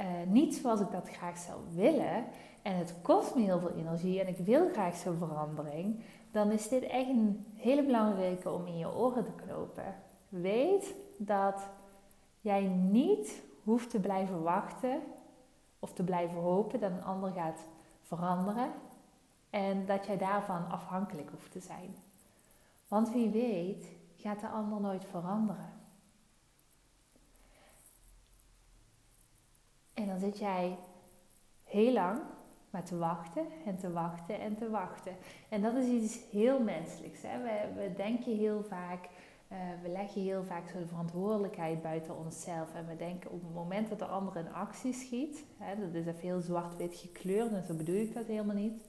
uh, 0.00 0.06
niet 0.26 0.54
zoals 0.54 0.80
ik 0.80 0.90
dat 0.90 1.08
graag 1.08 1.38
zou 1.38 1.60
willen. 1.74 2.24
En 2.62 2.76
het 2.76 2.94
kost 3.02 3.34
me 3.34 3.40
heel 3.40 3.60
veel 3.60 3.72
energie 3.72 4.20
en 4.20 4.28
ik 4.28 4.36
wil 4.36 4.68
graag 4.72 4.96
zo'n 4.96 5.16
verandering. 5.16 6.00
Dan 6.30 6.50
is 6.50 6.68
dit 6.68 6.82
echt 6.82 7.08
een 7.08 7.46
hele 7.54 7.82
belangrijke 7.82 8.50
om 8.50 8.66
in 8.66 8.78
je 8.78 8.94
oren 8.94 9.24
te 9.24 9.32
knopen. 9.32 9.94
Weet 10.28 10.94
dat 11.16 11.68
jij 12.40 12.66
niet 12.66 13.42
hoeft 13.64 13.90
te 13.90 14.00
blijven 14.00 14.42
wachten 14.42 15.00
of 15.78 15.92
te 15.92 16.04
blijven 16.04 16.40
hopen 16.40 16.80
dat 16.80 16.90
een 16.90 17.04
ander 17.04 17.32
gaat 17.32 17.60
veranderen. 18.02 18.70
En 19.50 19.86
dat 19.86 20.06
jij 20.06 20.16
daarvan 20.16 20.70
afhankelijk 20.70 21.30
hoeft 21.30 21.52
te 21.52 21.60
zijn. 21.60 21.96
Want 22.88 23.12
wie 23.12 23.28
weet 23.28 23.86
gaat 24.16 24.40
de 24.40 24.48
ander 24.48 24.80
nooit 24.80 25.04
veranderen. 25.04 25.77
En 29.98 30.06
dan 30.06 30.18
zit 30.18 30.38
jij 30.38 30.76
heel 31.64 31.92
lang 31.92 32.20
maar 32.70 32.84
te 32.84 32.98
wachten 32.98 33.46
en 33.64 33.76
te 33.76 33.92
wachten 33.92 34.40
en 34.40 34.56
te 34.56 34.70
wachten. 34.70 35.12
En 35.48 35.62
dat 35.62 35.74
is 35.74 35.86
iets 35.86 36.18
heel 36.30 36.60
menselijks. 36.60 37.22
Hè? 37.22 37.42
We, 37.42 37.80
we 37.80 37.92
denken 37.96 38.36
heel 38.36 38.62
vaak, 38.62 39.08
uh, 39.52 39.58
we 39.82 39.88
leggen 39.88 40.22
heel 40.22 40.44
vaak 40.44 40.68
zo 40.68 40.78
de 40.78 40.86
verantwoordelijkheid 40.86 41.82
buiten 41.82 42.18
onszelf. 42.18 42.74
En 42.74 42.86
we 42.86 42.96
denken 42.96 43.30
op 43.30 43.42
het 43.42 43.54
moment 43.54 43.88
dat 43.88 43.98
de 43.98 44.04
ander 44.04 44.36
in 44.36 44.52
actie 44.52 44.92
schiet, 44.92 45.44
hè, 45.58 45.80
dat 45.80 45.94
is 45.94 46.06
even 46.06 46.20
heel 46.20 46.40
zwart-wit 46.40 46.96
gekleurd 46.96 47.52
en 47.52 47.64
zo 47.64 47.74
bedoel 47.74 48.00
ik 48.00 48.14
dat 48.14 48.26
helemaal 48.26 48.54
niet. 48.54 48.88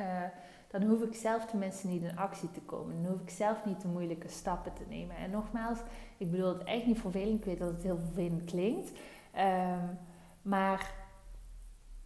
Uh, 0.00 0.22
dan 0.68 0.82
hoef 0.82 1.02
ik 1.02 1.14
zelf 1.14 1.46
tenminste 1.46 1.86
niet 1.86 2.02
in 2.02 2.18
actie 2.18 2.50
te 2.50 2.60
komen. 2.60 3.02
Dan 3.02 3.12
hoef 3.12 3.20
ik 3.20 3.30
zelf 3.30 3.64
niet 3.64 3.80
de 3.80 3.88
moeilijke 3.88 4.28
stappen 4.28 4.72
te 4.72 4.84
nemen. 4.88 5.16
En 5.16 5.30
nogmaals, 5.30 5.78
ik 6.16 6.30
bedoel 6.30 6.48
het 6.48 6.64
echt 6.64 6.86
niet 6.86 7.00
vervelend. 7.00 7.38
Ik 7.38 7.44
weet 7.44 7.58
dat 7.58 7.68
het 7.68 7.82
heel 7.82 7.98
vervelend 7.98 8.44
klinkt. 8.44 8.90
Um, 9.38 9.98
maar 10.46 10.94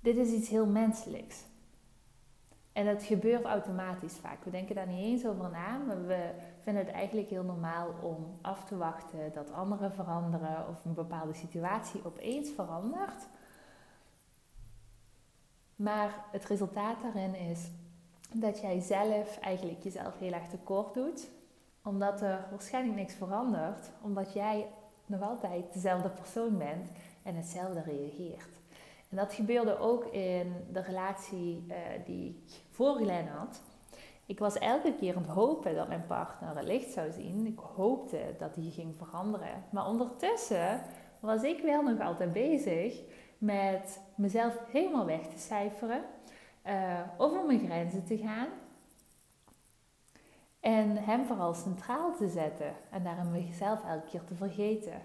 dit 0.01 0.17
is 0.17 0.31
iets 0.31 0.49
heel 0.49 0.67
menselijks. 0.67 1.45
En 2.73 2.87
dat 2.87 3.03
gebeurt 3.03 3.45
automatisch 3.45 4.13
vaak. 4.13 4.45
We 4.45 4.51
denken 4.51 4.75
daar 4.75 4.87
niet 4.87 5.05
eens 5.05 5.27
over 5.27 5.51
na, 5.51 5.79
maar 5.79 6.07
we 6.07 6.31
vinden 6.59 6.85
het 6.85 6.95
eigenlijk 6.95 7.29
heel 7.29 7.43
normaal 7.43 7.95
om 8.03 8.39
af 8.41 8.65
te 8.65 8.77
wachten 8.77 9.33
dat 9.33 9.53
anderen 9.53 9.93
veranderen 9.93 10.69
of 10.69 10.85
een 10.85 10.95
bepaalde 10.95 11.35
situatie 11.35 12.05
opeens 12.05 12.51
verandert. 12.51 13.27
Maar 15.77 16.25
het 16.31 16.45
resultaat 16.45 17.03
daarin 17.03 17.35
is 17.35 17.71
dat 18.35 18.61
jij 18.61 18.81
zelf 18.81 19.39
eigenlijk 19.39 19.83
jezelf 19.83 20.19
heel 20.19 20.33
erg 20.33 20.49
tekort 20.49 20.95
doet, 20.95 21.29
omdat 21.83 22.21
er 22.21 22.47
waarschijnlijk 22.51 22.97
niks 22.97 23.15
verandert, 23.15 23.91
omdat 24.03 24.33
jij 24.33 24.67
nog 25.07 25.23
altijd 25.23 25.73
dezelfde 25.73 26.09
persoon 26.11 26.59
bent 26.59 26.91
en 27.23 27.37
hetzelfde 27.37 27.83
reageert. 27.83 28.61
En 29.11 29.17
dat 29.17 29.33
gebeurde 29.33 29.79
ook 29.79 30.05
in 30.05 30.53
de 30.73 30.81
relatie 30.81 31.65
uh, 31.69 31.77
die 32.05 32.29
ik 32.29 32.61
voor 32.71 33.11
had. 33.11 33.61
Ik 34.27 34.39
was 34.39 34.59
elke 34.59 34.95
keer 34.95 35.17
aan 35.17 35.23
het 35.23 35.31
hopen 35.31 35.75
dat 35.75 35.89
mijn 35.89 36.07
partner 36.07 36.57
het 36.57 36.65
licht 36.65 36.93
zou 36.93 37.13
zien. 37.13 37.47
Ik 37.47 37.59
hoopte 37.59 38.35
dat 38.39 38.55
hij 38.55 38.71
ging 38.71 38.95
veranderen. 38.97 39.65
Maar 39.71 39.87
ondertussen 39.87 40.81
was 41.21 41.43
ik 41.43 41.63
wel 41.63 41.83
nog 41.83 42.01
altijd 42.01 42.33
bezig 42.33 43.01
met 43.39 44.01
mezelf 44.15 44.59
helemaal 44.73 45.07
weg 45.07 45.21
te 45.21 45.39
cijferen. 45.39 46.03
Uh, 46.67 47.01
over 47.17 47.45
mijn 47.45 47.65
grenzen 47.65 48.05
te 48.05 48.19
gaan. 48.19 48.49
En 50.61 50.97
hem 50.97 51.27
vooral 51.27 51.55
centraal 51.55 52.15
te 52.17 52.29
zetten. 52.29 52.75
En 52.91 53.03
daarin 53.03 53.31
mezelf 53.31 53.85
elke 53.85 54.07
keer 54.11 54.25
te 54.25 54.35
vergeten. 54.35 55.03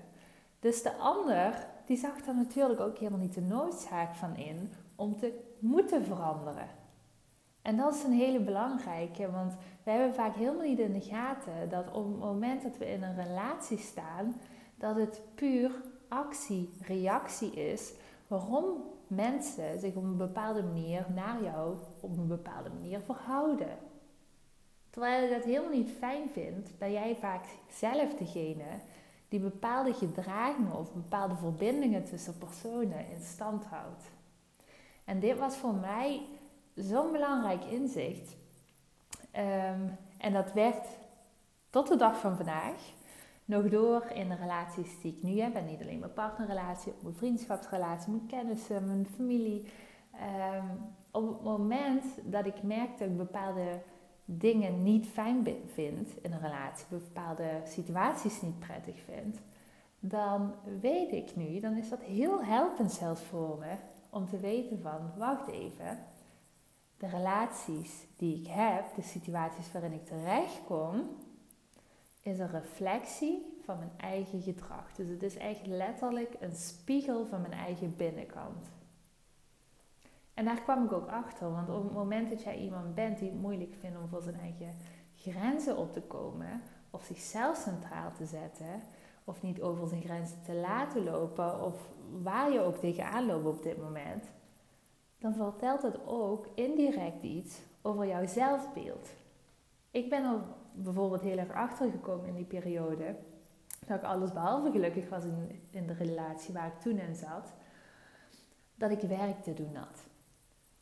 Dus 0.60 0.82
de 0.82 0.96
ander 0.96 1.68
die 1.86 1.98
zag 1.98 2.22
daar 2.22 2.36
natuurlijk 2.36 2.80
ook 2.80 2.98
helemaal 2.98 3.20
niet 3.20 3.34
de 3.34 3.42
noodzaak 3.42 4.16
van 4.16 4.36
in 4.36 4.74
om 4.96 5.18
te 5.18 5.40
moeten 5.60 6.04
veranderen. 6.04 6.68
En 7.62 7.78
dat 7.78 7.96
is 7.96 8.04
een 8.04 8.12
hele 8.12 8.40
belangrijke, 8.40 9.32
want 9.32 9.54
we 9.84 9.92
hebben 9.92 10.14
vaak 10.14 10.36
helemaal 10.36 10.66
niet 10.66 10.80
in 10.80 10.94
de 10.94 11.02
gaten 11.02 11.70
dat 11.70 11.92
op 11.92 12.06
het 12.06 12.20
moment 12.20 12.64
dat 12.64 12.78
we 12.78 12.92
in 12.92 13.04
een 13.04 13.24
relatie 13.24 13.78
staan, 13.78 14.36
dat 14.76 14.96
het 14.96 15.22
puur 15.36 15.72
actie-reactie 16.08 17.52
is 17.52 17.94
waarom 18.28 18.66
mensen 19.08 19.80
zich 19.80 19.96
op 19.96 20.04
een 20.04 20.18
bepaalde 20.18 20.64
manier 20.64 21.06
naar 21.16 21.44
jou 21.44 21.78
op 22.00 22.18
een 22.18 22.28
bepaalde 22.28 22.70
manier 22.70 23.00
verhouden. 23.00 23.78
Terwijl 24.90 25.24
je 25.24 25.30
dat 25.30 25.44
helemaal 25.44 25.70
niet 25.70 25.92
fijn 25.92 26.30
vindt, 26.30 26.78
ben 26.78 26.92
jij 26.92 27.16
vaak 27.16 27.46
zelf 27.70 28.14
degene 28.14 28.66
die 29.30 29.40
bepaalde 29.40 29.94
gedragingen 29.94 30.78
of 30.78 30.94
bepaalde 30.94 31.36
verbindingen 31.36 32.04
tussen 32.04 32.38
personen 32.38 33.10
in 33.10 33.22
stand 33.22 33.66
houdt. 33.66 34.04
En 35.04 35.20
dit 35.20 35.38
was 35.38 35.58
voor 35.58 35.74
mij 35.74 36.22
zo'n 36.76 37.12
belangrijk 37.12 37.64
inzicht. 37.64 38.36
Ehm, 39.32 39.82
en 40.18 40.34
dat 40.34 40.54
werd 40.54 40.88
tot 41.70 41.88
de 41.88 41.96
dag 41.96 42.20
van 42.20 42.36
vandaag 42.36 42.94
nog 43.46 43.70
door 43.70 44.06
in 44.14 44.30
de 44.30 44.36
relaties 44.36 45.02
die 45.02 45.16
ik 45.18 45.24
nu 45.24 45.40
heb. 45.40 45.56
En 45.56 45.66
niet 45.66 45.82
alleen 45.82 46.00
mijn 46.00 46.14
partnerrelatie, 46.14 46.92
ook 46.92 47.02
mijn 47.02 47.16
vriendschapsrelatie, 47.16 48.12
mijn 48.12 48.28
kennissen, 48.28 48.86
mijn 48.86 49.08
familie. 49.16 49.68
Ehm, 50.12 50.66
op 51.12 51.28
het 51.28 51.44
moment 51.44 52.04
dat 52.24 52.46
ik 52.46 52.64
merkte 52.64 52.98
dat 52.98 53.08
ik 53.08 53.18
bepaalde 53.18 53.82
dingen 54.26 54.84
niet 54.84 55.08
fijn 55.08 55.48
vind 55.74 56.10
in 56.22 56.32
een 56.32 56.42
relatie, 56.42 56.86
bepaalde 56.90 57.62
situaties 57.66 58.42
niet 58.42 58.60
prettig 58.60 59.00
vind, 59.00 59.40
dan 60.00 60.54
weet 60.82 61.12
ik 61.12 61.36
nu, 61.36 61.60
dan 61.60 61.78
is 61.78 61.90
dat 61.90 62.02
heel 62.02 62.44
helpend 62.44 62.92
zelfs 62.92 63.22
voor 63.22 63.58
me 63.58 63.76
om 64.10 64.28
te 64.28 64.38
weten 64.38 64.82
van, 64.82 65.12
wacht 65.18 65.48
even, 65.48 66.00
de 66.98 67.08
relaties 67.08 68.08
die 68.18 68.40
ik 68.40 68.48
heb, 68.48 68.96
de 68.96 69.02
situaties 69.02 69.72
waarin 69.72 69.94
ik 69.94 70.06
terecht 70.06 70.62
kom, 70.66 71.10
is 72.22 72.40
een 72.40 72.52
reflectie 72.52 73.58
van 73.64 73.78
mijn 73.78 73.92
eigen 73.98 74.42
gedrag. 74.42 74.92
Dus 74.96 75.08
het 75.08 75.24
is 75.24 75.38
echt 75.38 75.66
letterlijk 75.66 76.36
een 76.40 76.56
spiegel 76.56 77.26
van 77.26 77.42
mijn 77.42 77.54
eigen 77.54 77.96
binnenkant. 77.96 78.68
En 80.36 80.46
daar 80.46 80.62
kwam 80.62 80.84
ik 80.86 80.92
ook 80.92 81.08
achter, 81.08 81.52
want 81.52 81.70
op 81.70 81.84
het 81.84 81.94
moment 81.94 82.30
dat 82.30 82.44
jij 82.44 82.58
iemand 82.58 82.96
bent 82.96 83.20
die 83.20 83.30
het 83.30 83.42
moeilijk 83.42 83.74
vindt 83.80 83.98
om 83.98 84.08
voor 84.08 84.22
zijn 84.22 84.40
eigen 84.40 84.76
grenzen 85.16 85.78
op 85.78 85.94
te 85.94 86.02
komen, 86.02 86.62
of 86.90 87.04
zichzelf 87.04 87.58
centraal 87.58 88.12
te 88.12 88.26
zetten, 88.26 88.82
of 89.24 89.42
niet 89.42 89.62
over 89.62 89.88
zijn 89.88 90.02
grenzen 90.02 90.42
te 90.42 90.54
laten 90.54 91.04
lopen, 91.04 91.62
of 91.62 91.90
waar 92.24 92.52
je 92.52 92.60
ook 92.60 92.76
tegenaan 92.76 93.26
loopt 93.26 93.46
op 93.46 93.64
dit 93.64 93.78
moment, 93.78 94.24
dan 95.18 95.34
vertelt 95.34 95.82
het 95.82 96.08
ook 96.08 96.48
indirect 96.56 97.24
iets 97.24 97.60
over 97.82 98.08
jouw 98.08 98.28
zelfbeeld. 98.28 99.10
Ik 99.92 100.10
ben 100.10 100.24
er 100.24 100.40
bijvoorbeeld 100.74 101.22
heel 101.22 101.38
erg 101.38 101.52
achter 101.52 101.92
gekomen 101.92 102.28
in 102.28 102.36
die 102.36 102.46
periode 102.46 103.16
dat 103.88 103.98
ik 103.98 104.04
alles 104.04 104.34
behalve 104.34 104.72
gelukkig 104.72 105.10
was 105.10 105.24
in, 105.24 105.62
in 105.70 105.88
de 105.88 105.94
relatie 105.94 106.54
waar 106.54 106.68
ik 106.68 106.80
toen 106.80 106.98
in 106.98 107.16
zat, 107.16 107.54
dat 108.76 108.92
ik 108.92 109.02
werk 109.02 109.44
te 109.44 109.54
doen 109.54 109.76
had. 109.76 110.14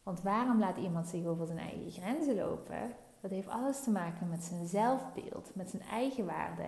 Want 0.03 0.21
waarom 0.21 0.59
laat 0.59 0.77
iemand 0.77 1.07
zich 1.07 1.25
over 1.25 1.45
zijn 1.45 1.59
eigen 1.59 1.91
grenzen 1.91 2.35
lopen? 2.35 2.93
Dat 3.21 3.31
heeft 3.31 3.49
alles 3.49 3.83
te 3.83 3.91
maken 3.91 4.29
met 4.29 4.43
zijn 4.43 4.67
zelfbeeld, 4.67 5.51
met 5.53 5.69
zijn 5.69 5.81
eigen 5.81 6.25
waarde. 6.25 6.67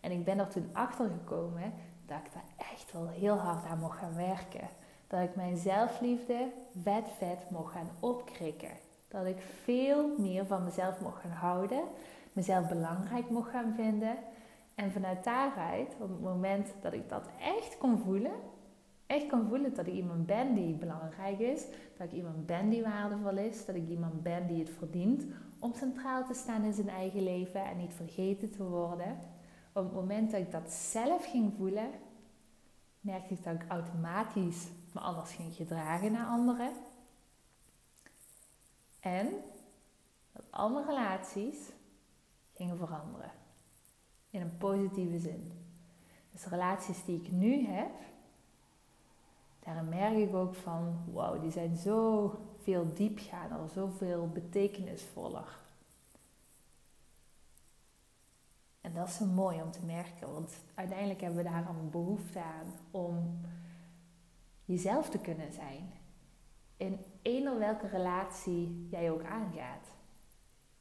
En 0.00 0.10
ik 0.10 0.24
ben 0.24 0.38
er 0.38 0.48
toen 0.48 0.70
achter 0.72 1.10
gekomen 1.10 1.72
dat 2.06 2.18
ik 2.18 2.32
daar 2.32 2.66
echt 2.72 2.92
wel 2.92 3.08
heel 3.08 3.36
hard 3.36 3.64
aan 3.66 3.78
mocht 3.78 3.98
gaan 3.98 4.14
werken. 4.14 4.68
Dat 5.06 5.20
ik 5.20 5.36
mijn 5.36 5.56
zelfliefde 5.56 6.52
vet 6.82 7.08
vet 7.18 7.50
mocht 7.50 7.72
gaan 7.72 7.90
opkrikken. 8.00 8.70
Dat 9.08 9.26
ik 9.26 9.40
veel 9.62 10.14
meer 10.18 10.46
van 10.46 10.64
mezelf 10.64 11.00
mocht 11.00 11.20
gaan 11.20 11.30
houden, 11.30 11.82
mezelf 12.32 12.68
belangrijk 12.68 13.30
mocht 13.30 13.50
gaan 13.50 13.72
vinden. 13.76 14.16
En 14.74 14.92
vanuit 14.92 15.24
daaruit, 15.24 15.94
op 15.98 16.08
het 16.08 16.20
moment 16.20 16.74
dat 16.80 16.92
ik 16.92 17.08
dat 17.08 17.28
echt 17.40 17.78
kon 17.78 17.98
voelen, 17.98 18.32
echt 19.12 19.26
kan 19.26 19.48
voelen 19.48 19.74
dat 19.74 19.86
ik 19.86 19.94
iemand 19.94 20.26
ben 20.26 20.54
die 20.54 20.74
belangrijk 20.74 21.38
is, 21.38 21.66
dat 21.96 22.06
ik 22.06 22.12
iemand 22.12 22.46
ben 22.46 22.68
die 22.68 22.82
waardevol 22.82 23.36
is, 23.36 23.64
dat 23.64 23.74
ik 23.74 23.88
iemand 23.88 24.22
ben 24.22 24.46
die 24.46 24.58
het 24.58 24.70
verdient 24.70 25.24
om 25.58 25.74
centraal 25.74 26.26
te 26.26 26.34
staan 26.34 26.64
in 26.64 26.72
zijn 26.72 26.88
eigen 26.88 27.22
leven 27.22 27.64
en 27.64 27.76
niet 27.76 27.94
vergeten 27.94 28.50
te 28.50 28.64
worden. 28.64 29.18
Op 29.72 29.84
het 29.84 29.92
moment 29.92 30.30
dat 30.30 30.40
ik 30.40 30.50
dat 30.50 30.72
zelf 30.72 31.30
ging 31.30 31.52
voelen, 31.56 31.90
merkte 33.00 33.34
ik 33.34 33.44
dat 33.44 33.54
ik 33.54 33.64
automatisch 33.68 34.68
me 34.92 35.00
anders 35.00 35.32
ging 35.32 35.54
gedragen 35.54 36.12
naar 36.12 36.26
anderen. 36.26 36.72
En 39.00 39.28
dat 40.32 40.44
alle 40.50 40.84
relaties 40.84 41.56
gingen 42.52 42.76
veranderen. 42.76 43.30
In 44.30 44.40
een 44.40 44.56
positieve 44.56 45.18
zin. 45.18 45.52
Dus 46.30 46.42
de 46.42 46.48
relaties 46.48 47.04
die 47.04 47.20
ik 47.20 47.30
nu 47.30 47.66
heb, 47.66 47.90
daar 49.64 49.84
merk 49.84 50.16
ik 50.16 50.34
ook 50.34 50.54
van, 50.54 51.04
wauw, 51.12 51.40
die 51.40 51.50
zijn 51.50 51.76
zo 51.76 52.30
veel 52.62 52.94
diepgaander, 52.94 53.68
zoveel 53.68 54.28
betekenisvoller. 54.28 55.60
En 58.80 58.94
dat 58.94 59.08
is 59.08 59.16
zo 59.16 59.24
mooi 59.24 59.62
om 59.62 59.70
te 59.70 59.84
merken, 59.84 60.32
want 60.32 60.52
uiteindelijk 60.74 61.20
hebben 61.20 61.44
we 61.44 61.50
daar 61.50 61.68
een 61.68 61.90
behoefte 61.90 62.38
aan 62.42 62.74
om 62.90 63.40
jezelf 64.64 65.10
te 65.10 65.18
kunnen 65.18 65.52
zijn. 65.52 65.92
In 66.76 66.98
een 67.22 67.48
of 67.48 67.58
welke 67.58 67.86
relatie 67.86 68.88
jij 68.90 69.10
ook 69.10 69.24
aangaat. 69.24 69.86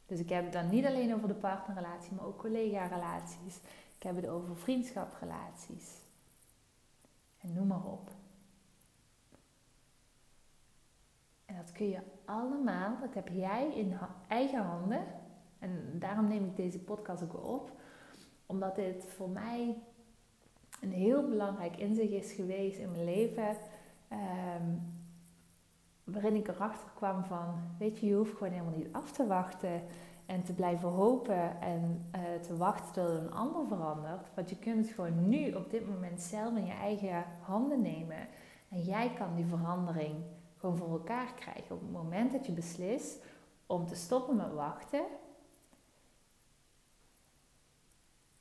Dus 0.06 0.20
ik 0.20 0.30
heb 0.30 0.44
het 0.44 0.54
dan 0.54 0.70
niet 0.70 0.86
alleen 0.86 1.14
over 1.14 1.28
de 1.28 1.34
partnerrelatie, 1.34 2.14
maar 2.14 2.26
ook 2.26 2.38
collega-relaties. 2.38 3.58
Ik 3.96 4.04
heb 4.04 4.16
het 4.16 4.28
over 4.28 4.58
vriendschaprelaties. 4.58 6.00
En 7.38 7.54
noem 7.54 7.68
maar 7.68 7.86
op. 7.86 8.12
En 11.52 11.58
dat 11.58 11.72
kun 11.72 11.90
je 11.90 12.00
allemaal, 12.26 12.98
dat 13.00 13.14
heb 13.14 13.28
jij 13.28 13.72
in 13.76 13.98
eigen 14.28 14.62
handen. 14.62 15.04
En 15.60 16.00
daarom 16.00 16.28
neem 16.28 16.46
ik 16.46 16.56
deze 16.56 16.80
podcast 16.80 17.24
ook 17.24 17.46
op. 17.46 17.72
Omdat 18.46 18.76
dit 18.76 19.06
voor 19.06 19.30
mij 19.30 19.78
een 20.82 20.92
heel 20.92 21.28
belangrijk 21.28 21.78
inzicht 21.78 22.12
is 22.12 22.32
geweest 22.32 22.78
in 22.78 22.92
mijn 22.92 23.04
leven. 23.04 23.58
Ehm, 24.08 24.66
waarin 26.04 26.36
ik 26.36 26.48
erachter 26.48 26.90
kwam 26.96 27.24
van, 27.24 27.54
weet 27.78 28.00
je, 28.00 28.06
je 28.06 28.16
hoeft 28.16 28.38
gewoon 28.38 28.54
helemaal 28.54 28.78
niet 28.78 28.94
af 28.94 29.12
te 29.12 29.28
wachten 29.28 29.82
en 30.26 30.44
te 30.44 30.54
blijven 30.54 30.90
hopen 30.90 31.62
en 31.62 32.10
uh, 32.16 32.42
te 32.42 32.58
wachten 32.58 32.94
tot 32.94 33.22
een 33.22 33.32
ander 33.32 33.68
verandert. 33.68 34.28
Want 34.36 34.50
je 34.50 34.58
kunt 34.58 34.86
het 34.86 34.96
gewoon 34.96 35.30
nu 35.30 35.52
op 35.52 35.70
dit 35.70 35.88
moment 35.88 36.22
zelf 36.22 36.56
in 36.56 36.66
je 36.66 36.74
eigen 36.74 37.26
handen 37.42 37.82
nemen. 37.82 38.28
En 38.70 38.82
jij 38.82 39.14
kan 39.14 39.36
die 39.36 39.46
verandering 39.46 40.16
gewoon 40.62 40.78
voor 40.78 40.92
elkaar 40.92 41.34
krijgen. 41.34 41.76
Op 41.76 41.82
het 41.82 41.92
moment 41.92 42.32
dat 42.32 42.46
je 42.46 42.52
beslist 42.52 43.24
om 43.66 43.88
te 43.88 43.96
stoppen 43.96 44.36
met 44.36 44.54
wachten. 44.54 45.06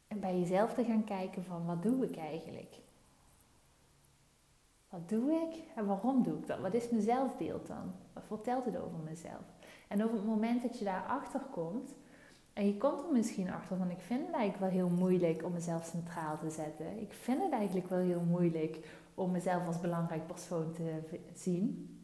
En 0.08 0.20
bij 0.20 0.38
jezelf 0.38 0.74
te 0.74 0.84
gaan 0.84 1.04
kijken 1.04 1.44
van 1.44 1.66
wat 1.66 1.82
doe 1.82 2.04
ik 2.04 2.16
eigenlijk? 2.16 2.76
Wat 4.88 5.08
doe 5.08 5.32
ik 5.32 5.62
en 5.76 5.86
waarom 5.86 6.22
doe 6.22 6.38
ik 6.38 6.46
dat? 6.46 6.58
Wat 6.58 6.74
is 6.74 6.90
mijn 6.90 7.02
zelfbeeld 7.02 7.66
dan? 7.66 7.92
Wat 8.12 8.24
vertelt 8.26 8.64
het 8.64 8.76
over 8.76 8.98
mezelf? 8.98 9.44
En 9.88 10.04
op 10.04 10.12
het 10.12 10.24
moment 10.24 10.62
dat 10.62 10.78
je 10.78 10.84
daarachter 10.84 11.40
komt, 11.40 11.94
en 12.52 12.66
je 12.66 12.76
komt 12.76 13.02
er 13.02 13.12
misschien 13.12 13.50
achter 13.50 13.76
van 13.76 13.90
ik 13.90 14.00
vind 14.00 14.26
het 14.26 14.34
eigenlijk 14.34 14.72
wel 14.72 14.80
heel 14.80 14.96
moeilijk 14.96 15.44
om 15.44 15.52
mezelf 15.52 15.84
centraal 15.84 16.38
te 16.38 16.50
zetten. 16.50 17.00
Ik 17.00 17.12
vind 17.12 17.42
het 17.42 17.52
eigenlijk 17.52 17.88
wel 17.88 17.98
heel 17.98 18.20
moeilijk 18.20 18.78
om 19.14 19.30
mezelf 19.30 19.66
als 19.66 19.80
belangrijk 19.80 20.26
persoon 20.26 20.72
te 20.72 21.20
zien. 21.34 21.99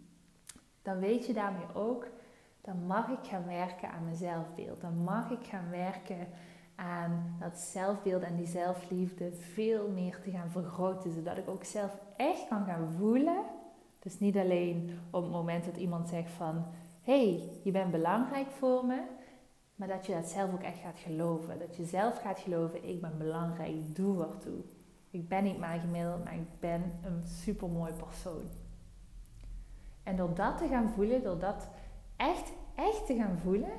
Dan 0.87 0.99
weet 0.99 1.26
je 1.26 1.33
daarmee 1.33 1.75
ook, 1.75 2.07
dan 2.61 2.87
mag 2.87 3.09
ik 3.09 3.28
gaan 3.28 3.47
werken 3.47 3.90
aan 3.90 4.05
mijn 4.05 4.16
zelfbeeld. 4.16 4.81
Dan 4.81 5.02
mag 5.02 5.31
ik 5.31 5.47
gaan 5.47 5.71
werken 5.71 6.28
aan 6.75 7.37
dat 7.40 7.59
zelfbeeld 7.59 8.23
en 8.23 8.37
die 8.37 8.47
zelfliefde 8.47 9.33
veel 9.33 9.88
meer 9.88 10.21
te 10.21 10.31
gaan 10.31 10.50
vergroten. 10.50 11.12
Zodat 11.12 11.37
ik 11.37 11.49
ook 11.49 11.64
zelf 11.64 11.99
echt 12.16 12.49
kan 12.49 12.64
gaan 12.64 12.88
voelen. 12.99 13.45
Dus 13.99 14.19
niet 14.19 14.37
alleen 14.37 14.99
op 15.11 15.23
het 15.23 15.33
moment 15.33 15.64
dat 15.64 15.76
iemand 15.76 16.09
zegt 16.09 16.31
van... 16.31 16.64
hey, 17.02 17.50
je 17.62 17.71
bent 17.71 17.90
belangrijk 17.90 18.50
voor 18.50 18.85
me. 18.85 19.02
Maar 19.75 19.88
dat 19.88 20.07
je 20.07 20.12
dat 20.12 20.26
zelf 20.26 20.52
ook 20.52 20.62
echt 20.62 20.78
gaat 20.78 20.99
geloven. 20.99 21.59
Dat 21.59 21.76
je 21.76 21.85
zelf 21.85 22.21
gaat 22.21 22.38
geloven, 22.38 22.88
ik 22.88 23.00
ben 23.00 23.19
belangrijk, 23.19 23.97
doe 23.97 24.23
ertoe. 24.23 24.61
Ik 25.11 25.28
ben 25.28 25.45
niet 25.45 25.59
maar 25.59 25.78
gemiddeld, 25.78 26.25
maar 26.25 26.35
ik 26.35 26.61
ben 26.61 26.83
een 27.02 27.23
supermooi 27.26 27.93
persoon. 27.93 28.65
En 30.06 30.16
door 30.16 30.34
dat 30.34 30.58
te 30.58 30.68
gaan 30.68 30.88
voelen, 30.88 31.22
door 31.22 31.38
dat 31.38 31.68
echt, 32.16 32.52
echt 32.75 33.06
te 33.06 33.14
gaan 33.14 33.38
voelen, 33.42 33.72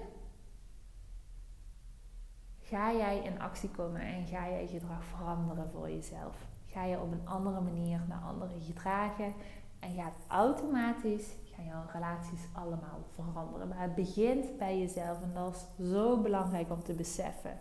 ga 2.59 2.93
jij 2.93 3.23
in 3.23 3.39
actie 3.39 3.69
komen 3.69 4.01
en 4.01 4.25
ga 4.25 4.49
jij 4.49 4.67
gedrag 4.67 5.03
veranderen 5.03 5.69
voor 5.71 5.89
jezelf. 5.89 6.45
Ga 6.65 6.83
je 6.83 6.99
op 6.99 7.11
een 7.11 7.27
andere 7.27 7.61
manier 7.61 8.01
naar 8.07 8.21
anderen 8.21 8.61
gedragen 8.61 9.33
en 9.79 9.95
gaat 9.95 10.13
automatisch 10.27 11.35
gaan 11.55 11.65
jouw 11.65 11.83
relaties 11.93 12.47
allemaal 12.53 13.05
veranderen. 13.13 13.67
Maar 13.67 13.81
het 13.81 13.95
begint 13.95 14.57
bij 14.57 14.79
jezelf 14.79 15.21
en 15.21 15.31
dat 15.33 15.55
is 15.55 15.89
zo 15.91 16.21
belangrijk 16.21 16.71
om 16.71 16.83
te 16.83 16.93
beseffen. 16.93 17.59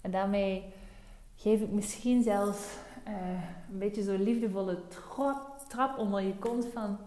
En 0.00 0.10
daarmee 0.10 0.72
geef 1.34 1.60
ik 1.60 1.70
misschien 1.70 2.22
zelfs 2.22 2.76
uh, 3.08 3.14
een 3.70 3.78
beetje 3.78 4.02
zo'n 4.02 4.22
liefdevolle 4.22 4.78
trap 5.68 5.98
onder 5.98 6.22
je 6.22 6.36
kont 6.36 6.66
van 6.66 6.98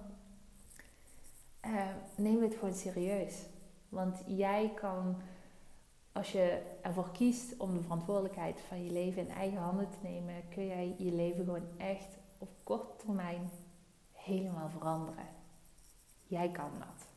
uh, 1.66 1.88
neem 2.16 2.42
het 2.42 2.56
gewoon 2.56 2.74
serieus. 2.74 3.46
Want 3.90 4.24
jij 4.26 4.72
kan 4.76 5.16
als 6.12 6.32
je 6.32 6.62
ervoor 6.82 7.12
kiest 7.12 7.58
om 7.58 7.74
de 7.74 7.82
verantwoordelijkheid 7.82 8.60
van 8.68 8.84
je 8.84 8.92
leven 8.92 9.22
in 9.22 9.34
eigen 9.34 9.60
handen 9.60 9.90
te 9.90 9.98
nemen, 10.02 10.36
kun 10.50 10.68
jij 10.68 10.96
je 10.98 11.12
leven 11.12 11.46
gewoon 11.46 11.68
echt 11.78 12.18
op 12.38 12.50
korte 12.64 12.96
termijn 13.06 13.50
helemaal 14.14 14.70
veranderen. 14.70 15.26
Jij 16.28 16.50
kan 16.50 16.72
dat. 16.80 17.08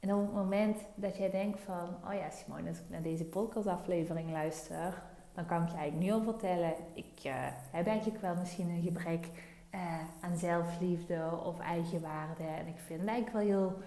En 0.00 0.14
op 0.14 0.20
het 0.20 0.34
moment 0.34 0.78
dat 0.94 1.16
jij 1.16 1.30
denkt 1.30 1.60
van, 1.60 1.88
oh 2.04 2.14
ja 2.14 2.30
Simone, 2.30 2.68
als 2.68 2.78
ik 2.78 2.88
naar 2.88 3.02
deze 3.02 3.24
podcastaflevering 3.24 4.30
luister, 4.30 5.02
dan 5.32 5.46
kan 5.46 5.62
ik 5.62 5.68
je 5.68 5.76
eigenlijk 5.76 6.06
nu 6.06 6.12
al 6.12 6.32
vertellen, 6.32 6.74
ik 6.94 7.24
uh, 7.24 7.32
heb 7.70 7.86
eigenlijk 7.86 8.20
wel 8.20 8.34
misschien 8.34 8.68
een 8.68 8.82
gebrek 8.82 9.28
uh, 9.74 9.80
aan 10.20 10.36
zelfliefde 10.36 11.40
of 11.44 11.58
eigenwaarde. 11.58 12.44
En 12.44 12.66
ik 12.66 12.78
vind 12.78 13.00
het 13.00 13.08
eigenlijk 13.08 13.46
wel 13.46 13.56
heel 13.56 13.78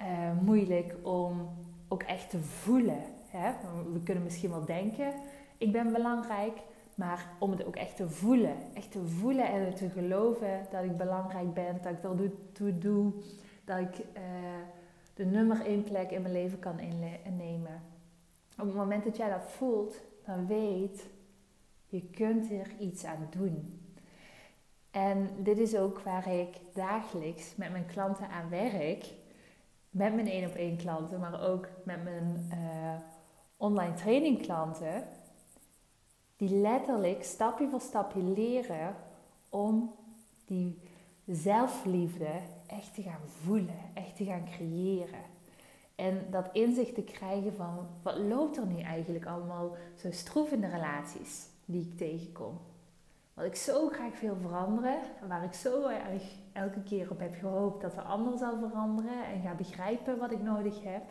uh, 0.00 0.40
moeilijk 0.42 0.94
om 1.02 1.48
ook 1.88 2.02
echt 2.02 2.30
te 2.30 2.38
voelen. 2.38 3.02
Hè? 3.28 3.52
We 3.92 4.02
kunnen 4.02 4.24
misschien 4.24 4.50
wel 4.50 4.64
denken, 4.64 5.12
ik 5.58 5.72
ben 5.72 5.92
belangrijk, 5.92 6.58
maar 6.94 7.26
om 7.38 7.50
het 7.50 7.64
ook 7.64 7.76
echt 7.76 7.96
te 7.96 8.08
voelen. 8.08 8.56
Echt 8.74 8.90
te 8.90 9.06
voelen 9.06 9.44
en 9.44 9.74
te 9.74 9.88
geloven 9.90 10.66
dat 10.70 10.84
ik 10.84 10.96
belangrijk 10.96 11.54
ben, 11.54 11.78
dat 11.82 11.92
ik 11.92 12.04
er 12.04 12.32
toe 12.52 12.78
doe, 12.78 13.12
dat 13.64 13.78
ik 13.78 13.98
uh, 13.98 14.22
de 15.14 15.24
nummer 15.24 15.66
één 15.66 15.82
plek 15.82 16.10
in 16.10 16.22
mijn 16.22 16.34
leven 16.34 16.58
kan 16.58 16.78
innemen. 17.24 17.82
Op 18.58 18.66
het 18.66 18.74
moment 18.74 19.04
dat 19.04 19.16
jij 19.16 19.30
dat 19.30 19.50
voelt, 19.50 20.00
dan 20.24 20.46
weet 20.46 21.06
je 21.86 22.02
kunt 22.02 22.50
er 22.50 22.70
iets 22.78 23.04
aan 23.04 23.26
doen. 23.30 23.79
En 24.90 25.30
dit 25.38 25.58
is 25.58 25.76
ook 25.76 26.00
waar 26.00 26.32
ik 26.32 26.56
dagelijks 26.74 27.56
met 27.56 27.70
mijn 27.70 27.86
klanten 27.86 28.28
aan 28.28 28.48
werk 28.48 29.04
met 29.90 30.14
mijn 30.14 30.26
één 30.26 30.48
op 30.48 30.54
één 30.54 30.76
klanten, 30.76 31.20
maar 31.20 31.48
ook 31.48 31.68
met 31.84 32.04
mijn 32.04 32.50
uh, 32.52 32.94
online 33.56 33.94
training 33.94 34.42
klanten, 34.42 35.04
die 36.36 36.56
letterlijk 36.56 37.24
stapje 37.24 37.68
voor 37.68 37.80
stapje 37.80 38.22
leren 38.22 38.94
om 39.48 39.94
die 40.44 40.78
zelfliefde 41.26 42.30
echt 42.66 42.94
te 42.94 43.02
gaan 43.02 43.28
voelen, 43.42 43.78
echt 43.94 44.16
te 44.16 44.24
gaan 44.24 44.44
creëren. 44.44 45.24
En 45.94 46.26
dat 46.30 46.48
inzicht 46.52 46.94
te 46.94 47.02
krijgen 47.02 47.54
van 47.54 47.86
wat 48.02 48.18
loopt 48.18 48.56
er 48.56 48.66
nu 48.66 48.80
eigenlijk 48.80 49.26
allemaal 49.26 49.76
zo 49.96 50.10
stroef 50.10 50.52
in 50.52 50.60
de 50.60 50.68
relaties 50.68 51.46
die 51.64 51.80
ik 51.80 51.96
tegenkom. 51.96 52.58
Wat 53.40 53.48
ik 53.48 53.56
zo 53.56 53.88
graag 53.88 54.20
wil 54.20 54.36
veranderen, 54.40 54.98
waar 55.28 55.44
ik 55.44 55.52
zo 55.52 55.86
erg 55.86 56.22
elke 56.52 56.82
keer 56.82 57.10
op 57.10 57.18
heb 57.18 57.34
gehoopt 57.34 57.80
dat 57.80 57.94
de 57.94 58.00
ander 58.00 58.38
zal 58.38 58.58
veranderen 58.58 59.24
en 59.24 59.40
ga 59.40 59.54
begrijpen 59.54 60.18
wat 60.18 60.30
ik 60.30 60.42
nodig 60.42 60.82
heb. 60.82 61.02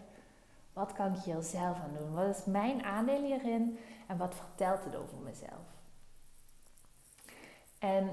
Wat 0.73 0.93
kan 0.93 1.13
ik 1.13 1.19
hier 1.19 1.41
zelf 1.41 1.79
aan 1.79 1.93
doen? 1.97 2.13
Wat 2.13 2.35
is 2.35 2.45
mijn 2.45 2.83
aandeel 2.83 3.23
hierin 3.23 3.77
en 4.07 4.17
wat 4.17 4.35
vertelt 4.35 4.83
het 4.83 4.95
over 4.95 5.17
mezelf? 5.23 5.65
En 7.79 8.09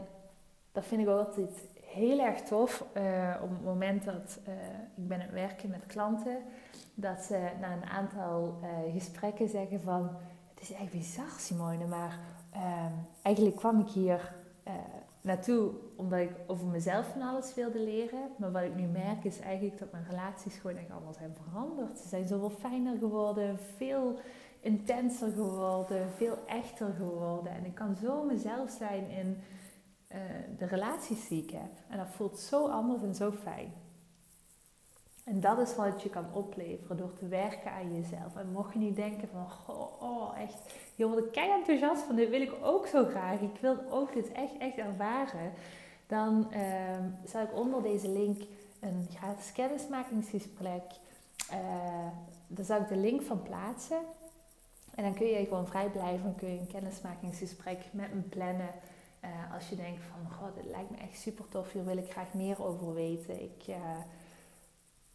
dat 0.72 0.84
vind 0.84 1.00
ik 1.00 1.08
ook 1.08 1.26
altijd 1.26 1.68
heel 1.82 2.20
erg 2.20 2.40
tof 2.40 2.84
uh, 2.96 3.34
op 3.42 3.50
het 3.50 3.64
moment 3.64 4.04
dat 4.04 4.38
uh, 4.48 4.54
ik 4.94 5.08
ben 5.08 5.20
aan 5.20 5.26
het 5.26 5.34
werken 5.34 5.70
met 5.70 5.86
klanten, 5.86 6.38
dat 6.94 7.20
ze 7.20 7.50
na 7.60 7.72
een 7.72 7.86
aantal 7.88 8.58
uh, 8.62 8.92
gesprekken 8.92 9.48
zeggen 9.48 9.80
van 9.80 10.10
is 10.70 10.76
echt 10.76 10.90
bizar 10.90 11.30
Simone, 11.38 11.86
maar 11.86 12.18
Ehm, 12.56 12.92
eigenlijk 13.22 13.56
kwam 13.56 13.80
ik 13.80 13.88
hier 13.88 14.34
uh, 14.68 14.74
naartoe 15.20 15.70
omdat 15.96 16.18
ik 16.18 16.30
over 16.46 16.66
mezelf 16.66 17.06
van 17.06 17.22
alles 17.22 17.54
wilde 17.54 17.80
leren. 17.80 18.30
Maar 18.38 18.52
wat 18.52 18.62
ik 18.62 18.74
nu 18.74 18.86
merk 18.86 19.24
is 19.24 19.40
eigenlijk 19.40 19.78
dat 19.78 19.92
mijn 19.92 20.06
relaties 20.10 20.56
gewoon 20.56 20.76
echt 20.76 20.90
allemaal 20.90 21.14
zijn 21.14 21.34
veranderd. 21.42 21.98
Ze 21.98 22.08
zijn 22.08 22.26
zoveel 22.26 22.50
fijner 22.50 22.98
geworden, 22.98 23.58
veel 23.76 24.18
intenser 24.60 25.32
geworden, 25.32 26.10
veel 26.10 26.38
echter 26.46 26.92
geworden. 26.92 27.52
En 27.52 27.64
ik 27.64 27.74
kan 27.74 27.96
zo 27.96 28.24
mezelf 28.24 28.70
zijn 28.70 29.10
in 29.10 29.38
uh, 30.08 30.18
de 30.58 30.66
relaties 30.66 31.28
die 31.28 31.42
ik 31.42 31.50
heb. 31.50 31.72
En 31.88 31.98
dat 31.98 32.10
voelt 32.10 32.38
zo 32.38 32.68
anders 32.68 33.02
en 33.02 33.14
zo 33.14 33.32
fijn. 33.32 33.72
En 35.26 35.40
dat 35.40 35.58
is 35.58 35.74
wat 35.74 36.02
je 36.02 36.08
kan 36.08 36.26
opleveren 36.32 36.96
door 36.96 37.12
te 37.12 37.28
werken 37.28 37.72
aan 37.72 37.94
jezelf. 37.94 38.36
En 38.36 38.52
mocht 38.52 38.72
je 38.72 38.78
niet 38.78 38.96
denken 38.96 39.28
van, 39.28 39.76
oh, 40.00 40.38
echt, 40.38 40.58
je 40.94 41.08
wordt 41.08 41.30
kei 41.30 41.50
enthousiast 41.50 42.02
van, 42.02 42.16
dit 42.16 42.28
wil 42.28 42.40
ik 42.40 42.52
ook 42.62 42.86
zo 42.86 43.04
graag. 43.04 43.40
Ik 43.40 43.60
wil 43.60 43.76
ook 43.90 44.12
dit 44.12 44.32
echt, 44.32 44.56
echt 44.58 44.76
ervaren. 44.76 45.52
Dan 46.06 46.48
uh, 46.52 46.60
zal 47.24 47.42
ik 47.42 47.54
onder 47.54 47.82
deze 47.82 48.08
link 48.08 48.42
een 48.80 49.06
gratis 49.14 49.52
kennismakingsgesprek, 49.52 50.82
uh, 51.52 52.08
daar 52.46 52.64
zal 52.64 52.80
ik 52.80 52.88
de 52.88 52.96
link 52.96 53.22
van 53.22 53.42
plaatsen. 53.42 54.00
En 54.94 55.04
dan 55.04 55.14
kun 55.14 55.26
je 55.26 55.44
gewoon 55.44 55.66
vrij 55.66 55.88
blijven, 55.88 56.34
kun 56.34 56.52
je 56.52 56.58
een 56.58 56.66
kennismakingsgesprek 56.66 57.78
met 57.90 58.14
me 58.14 58.20
plannen. 58.20 58.70
Uh, 59.24 59.54
als 59.54 59.68
je 59.68 59.76
denkt 59.76 60.02
van, 60.02 60.32
god, 60.32 60.54
dit 60.54 60.70
lijkt 60.70 60.90
me 60.90 60.96
echt 60.96 61.20
super 61.20 61.48
tof, 61.48 61.72
hier 61.72 61.84
wil 61.84 61.96
ik 61.96 62.10
graag 62.10 62.34
meer 62.34 62.64
over 62.64 62.94
weten. 62.94 63.42
Ik 63.42 63.62
eh, 63.66 63.76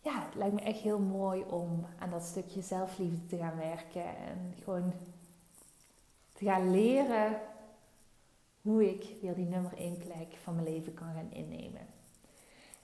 ja, 0.01 0.25
het 0.25 0.35
lijkt 0.35 0.53
me 0.55 0.61
echt 0.61 0.79
heel 0.79 0.99
mooi 0.99 1.43
om 1.49 1.85
aan 1.99 2.09
dat 2.09 2.23
stukje 2.23 2.61
zelfliefde 2.61 3.25
te 3.25 3.37
gaan 3.37 3.57
werken. 3.57 4.05
En 4.05 4.53
gewoon 4.63 4.93
te 6.33 6.45
gaan 6.45 6.71
leren 6.71 7.39
hoe 8.61 8.89
ik 8.89 9.05
weer 9.21 9.35
die 9.35 9.45
nummer 9.45 9.73
één 9.77 9.97
plek 9.97 10.37
van 10.43 10.55
mijn 10.55 10.67
leven 10.67 10.93
kan 10.93 11.13
gaan 11.13 11.31
innemen. 11.31 11.87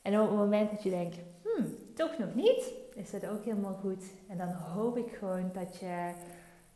En 0.02 0.20
op 0.20 0.28
het 0.28 0.38
moment 0.38 0.72
dat 0.72 0.84
je 0.84 0.90
denkt, 0.90 1.18
hmm, 1.44 1.76
toch 1.96 2.18
nog 2.18 2.36
niet, 2.36 2.74
is 2.96 3.12
dat 3.12 3.28
ook 3.28 3.44
helemaal 3.44 3.74
goed. 3.74 4.04
En 4.28 4.38
dan 4.38 4.48
hoop 4.50 4.98
ik 4.98 5.12
gewoon 5.12 5.52
dat 5.54 5.78
je 5.78 6.12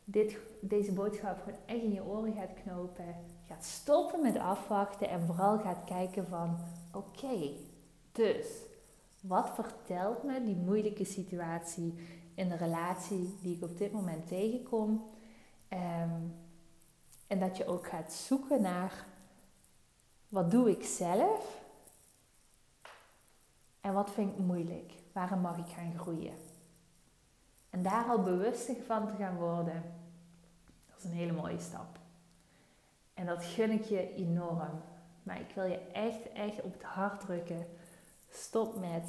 dit, 0.04 0.38
deze 0.60 0.94
boodschap 0.94 1.40
gewoon 1.44 1.60
echt 1.66 1.82
in 1.82 1.94
je 1.94 2.04
oren 2.04 2.34
gaat 2.34 2.54
knopen. 2.64 3.16
Gaat 3.48 3.66
stoppen 3.66 4.22
met 4.22 4.38
afwachten 4.38 5.10
en 5.10 5.26
vooral 5.26 5.60
gaat 5.60 5.84
kijken 5.86 6.28
van, 6.28 6.58
oké, 6.92 7.52
Dus, 8.12 8.48
wat 9.22 9.50
vertelt 9.50 10.24
me 10.24 10.44
die 10.44 10.56
moeilijke 10.56 11.06
situatie 11.06 11.94
in 12.36 12.50
de 12.50 12.56
relatie 12.56 13.38
die 13.42 13.56
ik 13.56 13.64
op 13.64 13.78
dit 13.78 13.92
moment 13.92 14.28
tegenkom? 14.28 15.10
Ehm, 15.68 16.22
en 17.28 17.40
dat 17.40 17.58
je 17.58 17.66
ook 17.66 17.88
gaat 17.88 18.14
zoeken 18.14 18.62
naar 18.62 19.06
wat 20.30 20.52
doe 20.52 20.70
ik 20.70 20.84
zelf 20.84 21.62
en 23.82 23.94
wat 23.94 24.12
vind 24.12 24.32
ik 24.32 24.38
moeilijk? 24.38 24.94
Waarom 25.12 25.40
mag 25.40 25.58
ik 25.58 25.68
gaan 25.68 25.98
groeien? 25.98 26.36
En 27.70 27.82
daar 27.82 28.06
al 28.06 28.22
bewustig 28.22 28.78
van 28.86 29.08
te 29.08 29.14
gaan 29.14 29.36
worden, 29.36 29.84
dat 30.88 30.98
is 30.98 31.04
een 31.04 31.18
hele 31.18 31.32
mooie 31.32 31.60
stap. 31.60 32.00
En 33.14 33.26
dat 33.26 33.44
gun 33.44 33.72
ik 33.72 33.84
je 33.84 34.14
enorm. 34.14 34.82
Maar 35.24 35.40
ik 35.40 35.56
wil 35.56 35.64
je 35.64 35.78
echt, 35.78 36.32
echt 36.34 36.62
op 36.62 36.74
het 36.74 36.84
hart 36.84 37.20
drukken. 37.20 37.66
Stop 38.32 38.80
met 38.80 39.04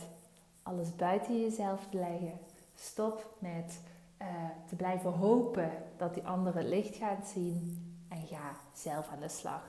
alles 0.63 0.97
buiten 0.97 1.41
jezelf 1.41 1.87
te 1.91 1.97
leggen. 1.97 2.41
Stop 2.75 3.35
met 3.39 3.81
uh, 4.23 4.29
te 4.69 4.77
blijven 4.77 5.13
hopen 5.13 5.71
dat 5.97 6.15
die 6.15 6.27
andere 6.27 6.59
het 6.59 6.69
licht 6.69 6.97
gaat 6.97 7.27
zien. 7.27 7.87
En 8.09 8.27
ga 8.27 8.57
zelf 8.73 9.09
aan 9.09 9.21
de 9.21 9.29
slag. 9.29 9.63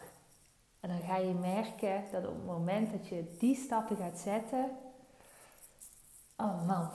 En 0.80 0.89
dan 0.89 1.00
ga 1.00 1.18
je 1.18 1.34
merken 1.34 2.04
dat 2.12 2.28
op 2.28 2.36
het 2.36 2.46
moment 2.46 2.92
dat 2.92 3.08
je 3.08 3.36
die 3.39 3.56
stappen 3.56 3.98
gaat 3.98 4.20
zetten, 4.20 4.70
oh 6.38 6.68
man, 6.68 6.89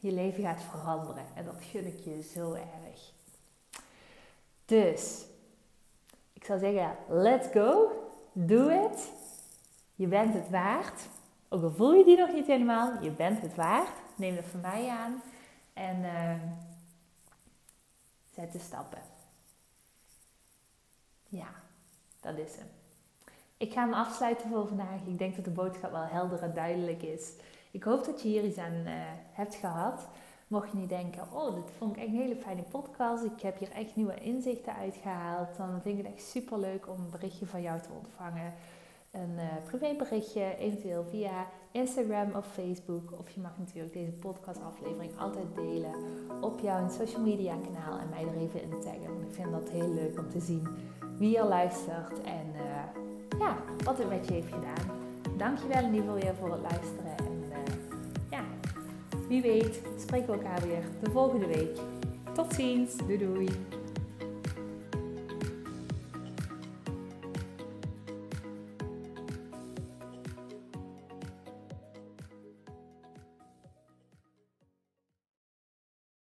je 0.00 0.12
leven 0.12 0.42
gaat 0.42 0.62
veranderen. 0.62 1.24
En 1.34 1.44
dat 1.44 1.60
gun 1.60 1.86
ik 1.86 1.98
je 1.98 2.22
zo 2.34 2.52
erg. 2.52 3.12
Dus, 4.64 5.24
ik 6.32 6.44
zou 6.44 6.58
zeggen, 6.58 6.96
let's 7.08 7.48
go. 7.52 7.90
Doe 8.32 8.70
het. 8.70 9.12
Je 9.94 10.06
bent 10.06 10.34
het 10.34 10.50
waard. 10.50 11.00
Ook 11.54 11.62
al 11.62 11.70
voel 11.70 11.92
je 11.94 12.04
die 12.04 12.18
nog 12.18 12.32
niet 12.32 12.46
helemaal, 12.46 13.02
je 13.02 13.10
bent 13.10 13.40
het 13.40 13.54
waard. 13.54 13.92
Neem 14.16 14.34
dat 14.34 14.44
van 14.44 14.60
mij 14.60 14.88
aan. 14.88 15.22
En 15.72 15.96
uh, 16.02 16.34
zet 18.30 18.52
de 18.52 18.58
stappen. 18.58 18.98
Ja, 21.28 21.48
dat 22.20 22.38
is 22.38 22.56
hem. 22.56 22.66
Ik 23.56 23.72
ga 23.72 23.80
hem 23.80 23.92
afsluiten 23.92 24.48
voor 24.48 24.66
vandaag. 24.66 25.00
Ik 25.06 25.18
denk 25.18 25.36
dat 25.36 25.44
de 25.44 25.50
boodschap 25.50 25.90
wel 25.90 26.04
helder 26.04 26.42
en 26.42 26.54
duidelijk 26.54 27.02
is. 27.02 27.32
Ik 27.70 27.82
hoop 27.82 28.04
dat 28.04 28.22
je 28.22 28.28
hier 28.28 28.44
iets 28.44 28.58
aan 28.58 28.82
uh, 28.86 28.92
hebt 29.32 29.54
gehad. 29.54 30.08
Mocht 30.46 30.70
je 30.70 30.76
nu 30.76 30.86
denken, 30.86 31.32
oh, 31.32 31.54
dit 31.54 31.70
vond 31.78 31.96
ik 31.96 32.02
echt 32.02 32.12
een 32.12 32.20
hele 32.20 32.36
fijne 32.36 32.62
podcast. 32.62 33.24
Ik 33.24 33.40
heb 33.40 33.58
hier 33.58 33.70
echt 33.70 33.96
nieuwe 33.96 34.20
inzichten 34.20 34.74
uitgehaald. 34.74 35.56
Dan 35.56 35.80
vind 35.82 35.98
ik 35.98 36.04
het 36.04 36.14
echt 36.14 36.26
super 36.26 36.58
leuk 36.58 36.88
om 36.88 37.00
een 37.00 37.10
berichtje 37.10 37.46
van 37.46 37.62
jou 37.62 37.80
te 37.80 37.92
ontvangen. 37.92 38.54
Een 39.14 39.34
uh, 39.36 39.42
privéberichtje, 39.64 40.56
eventueel 40.58 41.04
via 41.10 41.46
Instagram 41.70 42.32
of 42.36 42.46
Facebook. 42.52 43.18
Of 43.18 43.30
je 43.30 43.40
mag 43.40 43.58
natuurlijk 43.58 43.92
deze 43.92 44.12
podcastaflevering 44.12 45.18
altijd 45.18 45.46
delen 45.54 45.94
op 46.40 46.60
jouw 46.60 46.88
social 46.88 47.22
media 47.22 47.54
kanaal 47.54 47.98
en 47.98 48.08
mij 48.08 48.22
er 48.22 48.40
even 48.40 48.62
in 48.62 48.70
taggen. 48.70 49.06
Want 49.06 49.22
ik 49.22 49.34
vind 49.34 49.50
dat 49.50 49.68
heel 49.70 49.94
leuk 49.94 50.18
om 50.18 50.28
te 50.28 50.40
zien 50.40 50.68
wie 51.18 51.38
er 51.38 51.44
luistert 51.44 52.22
en 52.22 52.46
uh, 52.54 53.38
ja, 53.38 53.56
wat 53.84 53.98
het 53.98 54.08
met 54.08 54.26
je 54.28 54.32
heeft 54.32 54.52
gedaan. 54.52 54.96
Dankjewel 55.36 55.84
in 55.84 55.94
ieder 55.94 56.00
geval 56.00 56.14
weer 56.14 56.34
voor 56.34 56.50
het 56.52 56.60
luisteren. 56.60 57.16
En 57.16 57.44
uh, 57.48 57.74
ja, 58.30 58.44
wie 59.28 59.42
weet 59.42 59.80
spreken 59.98 60.26
we 60.26 60.32
elkaar 60.32 60.60
weer 60.66 60.84
de 61.02 61.10
volgende 61.10 61.46
week. 61.46 61.78
Tot 62.32 62.54
ziens. 62.54 62.96
Doei 62.96 63.18
doei. 63.18 63.48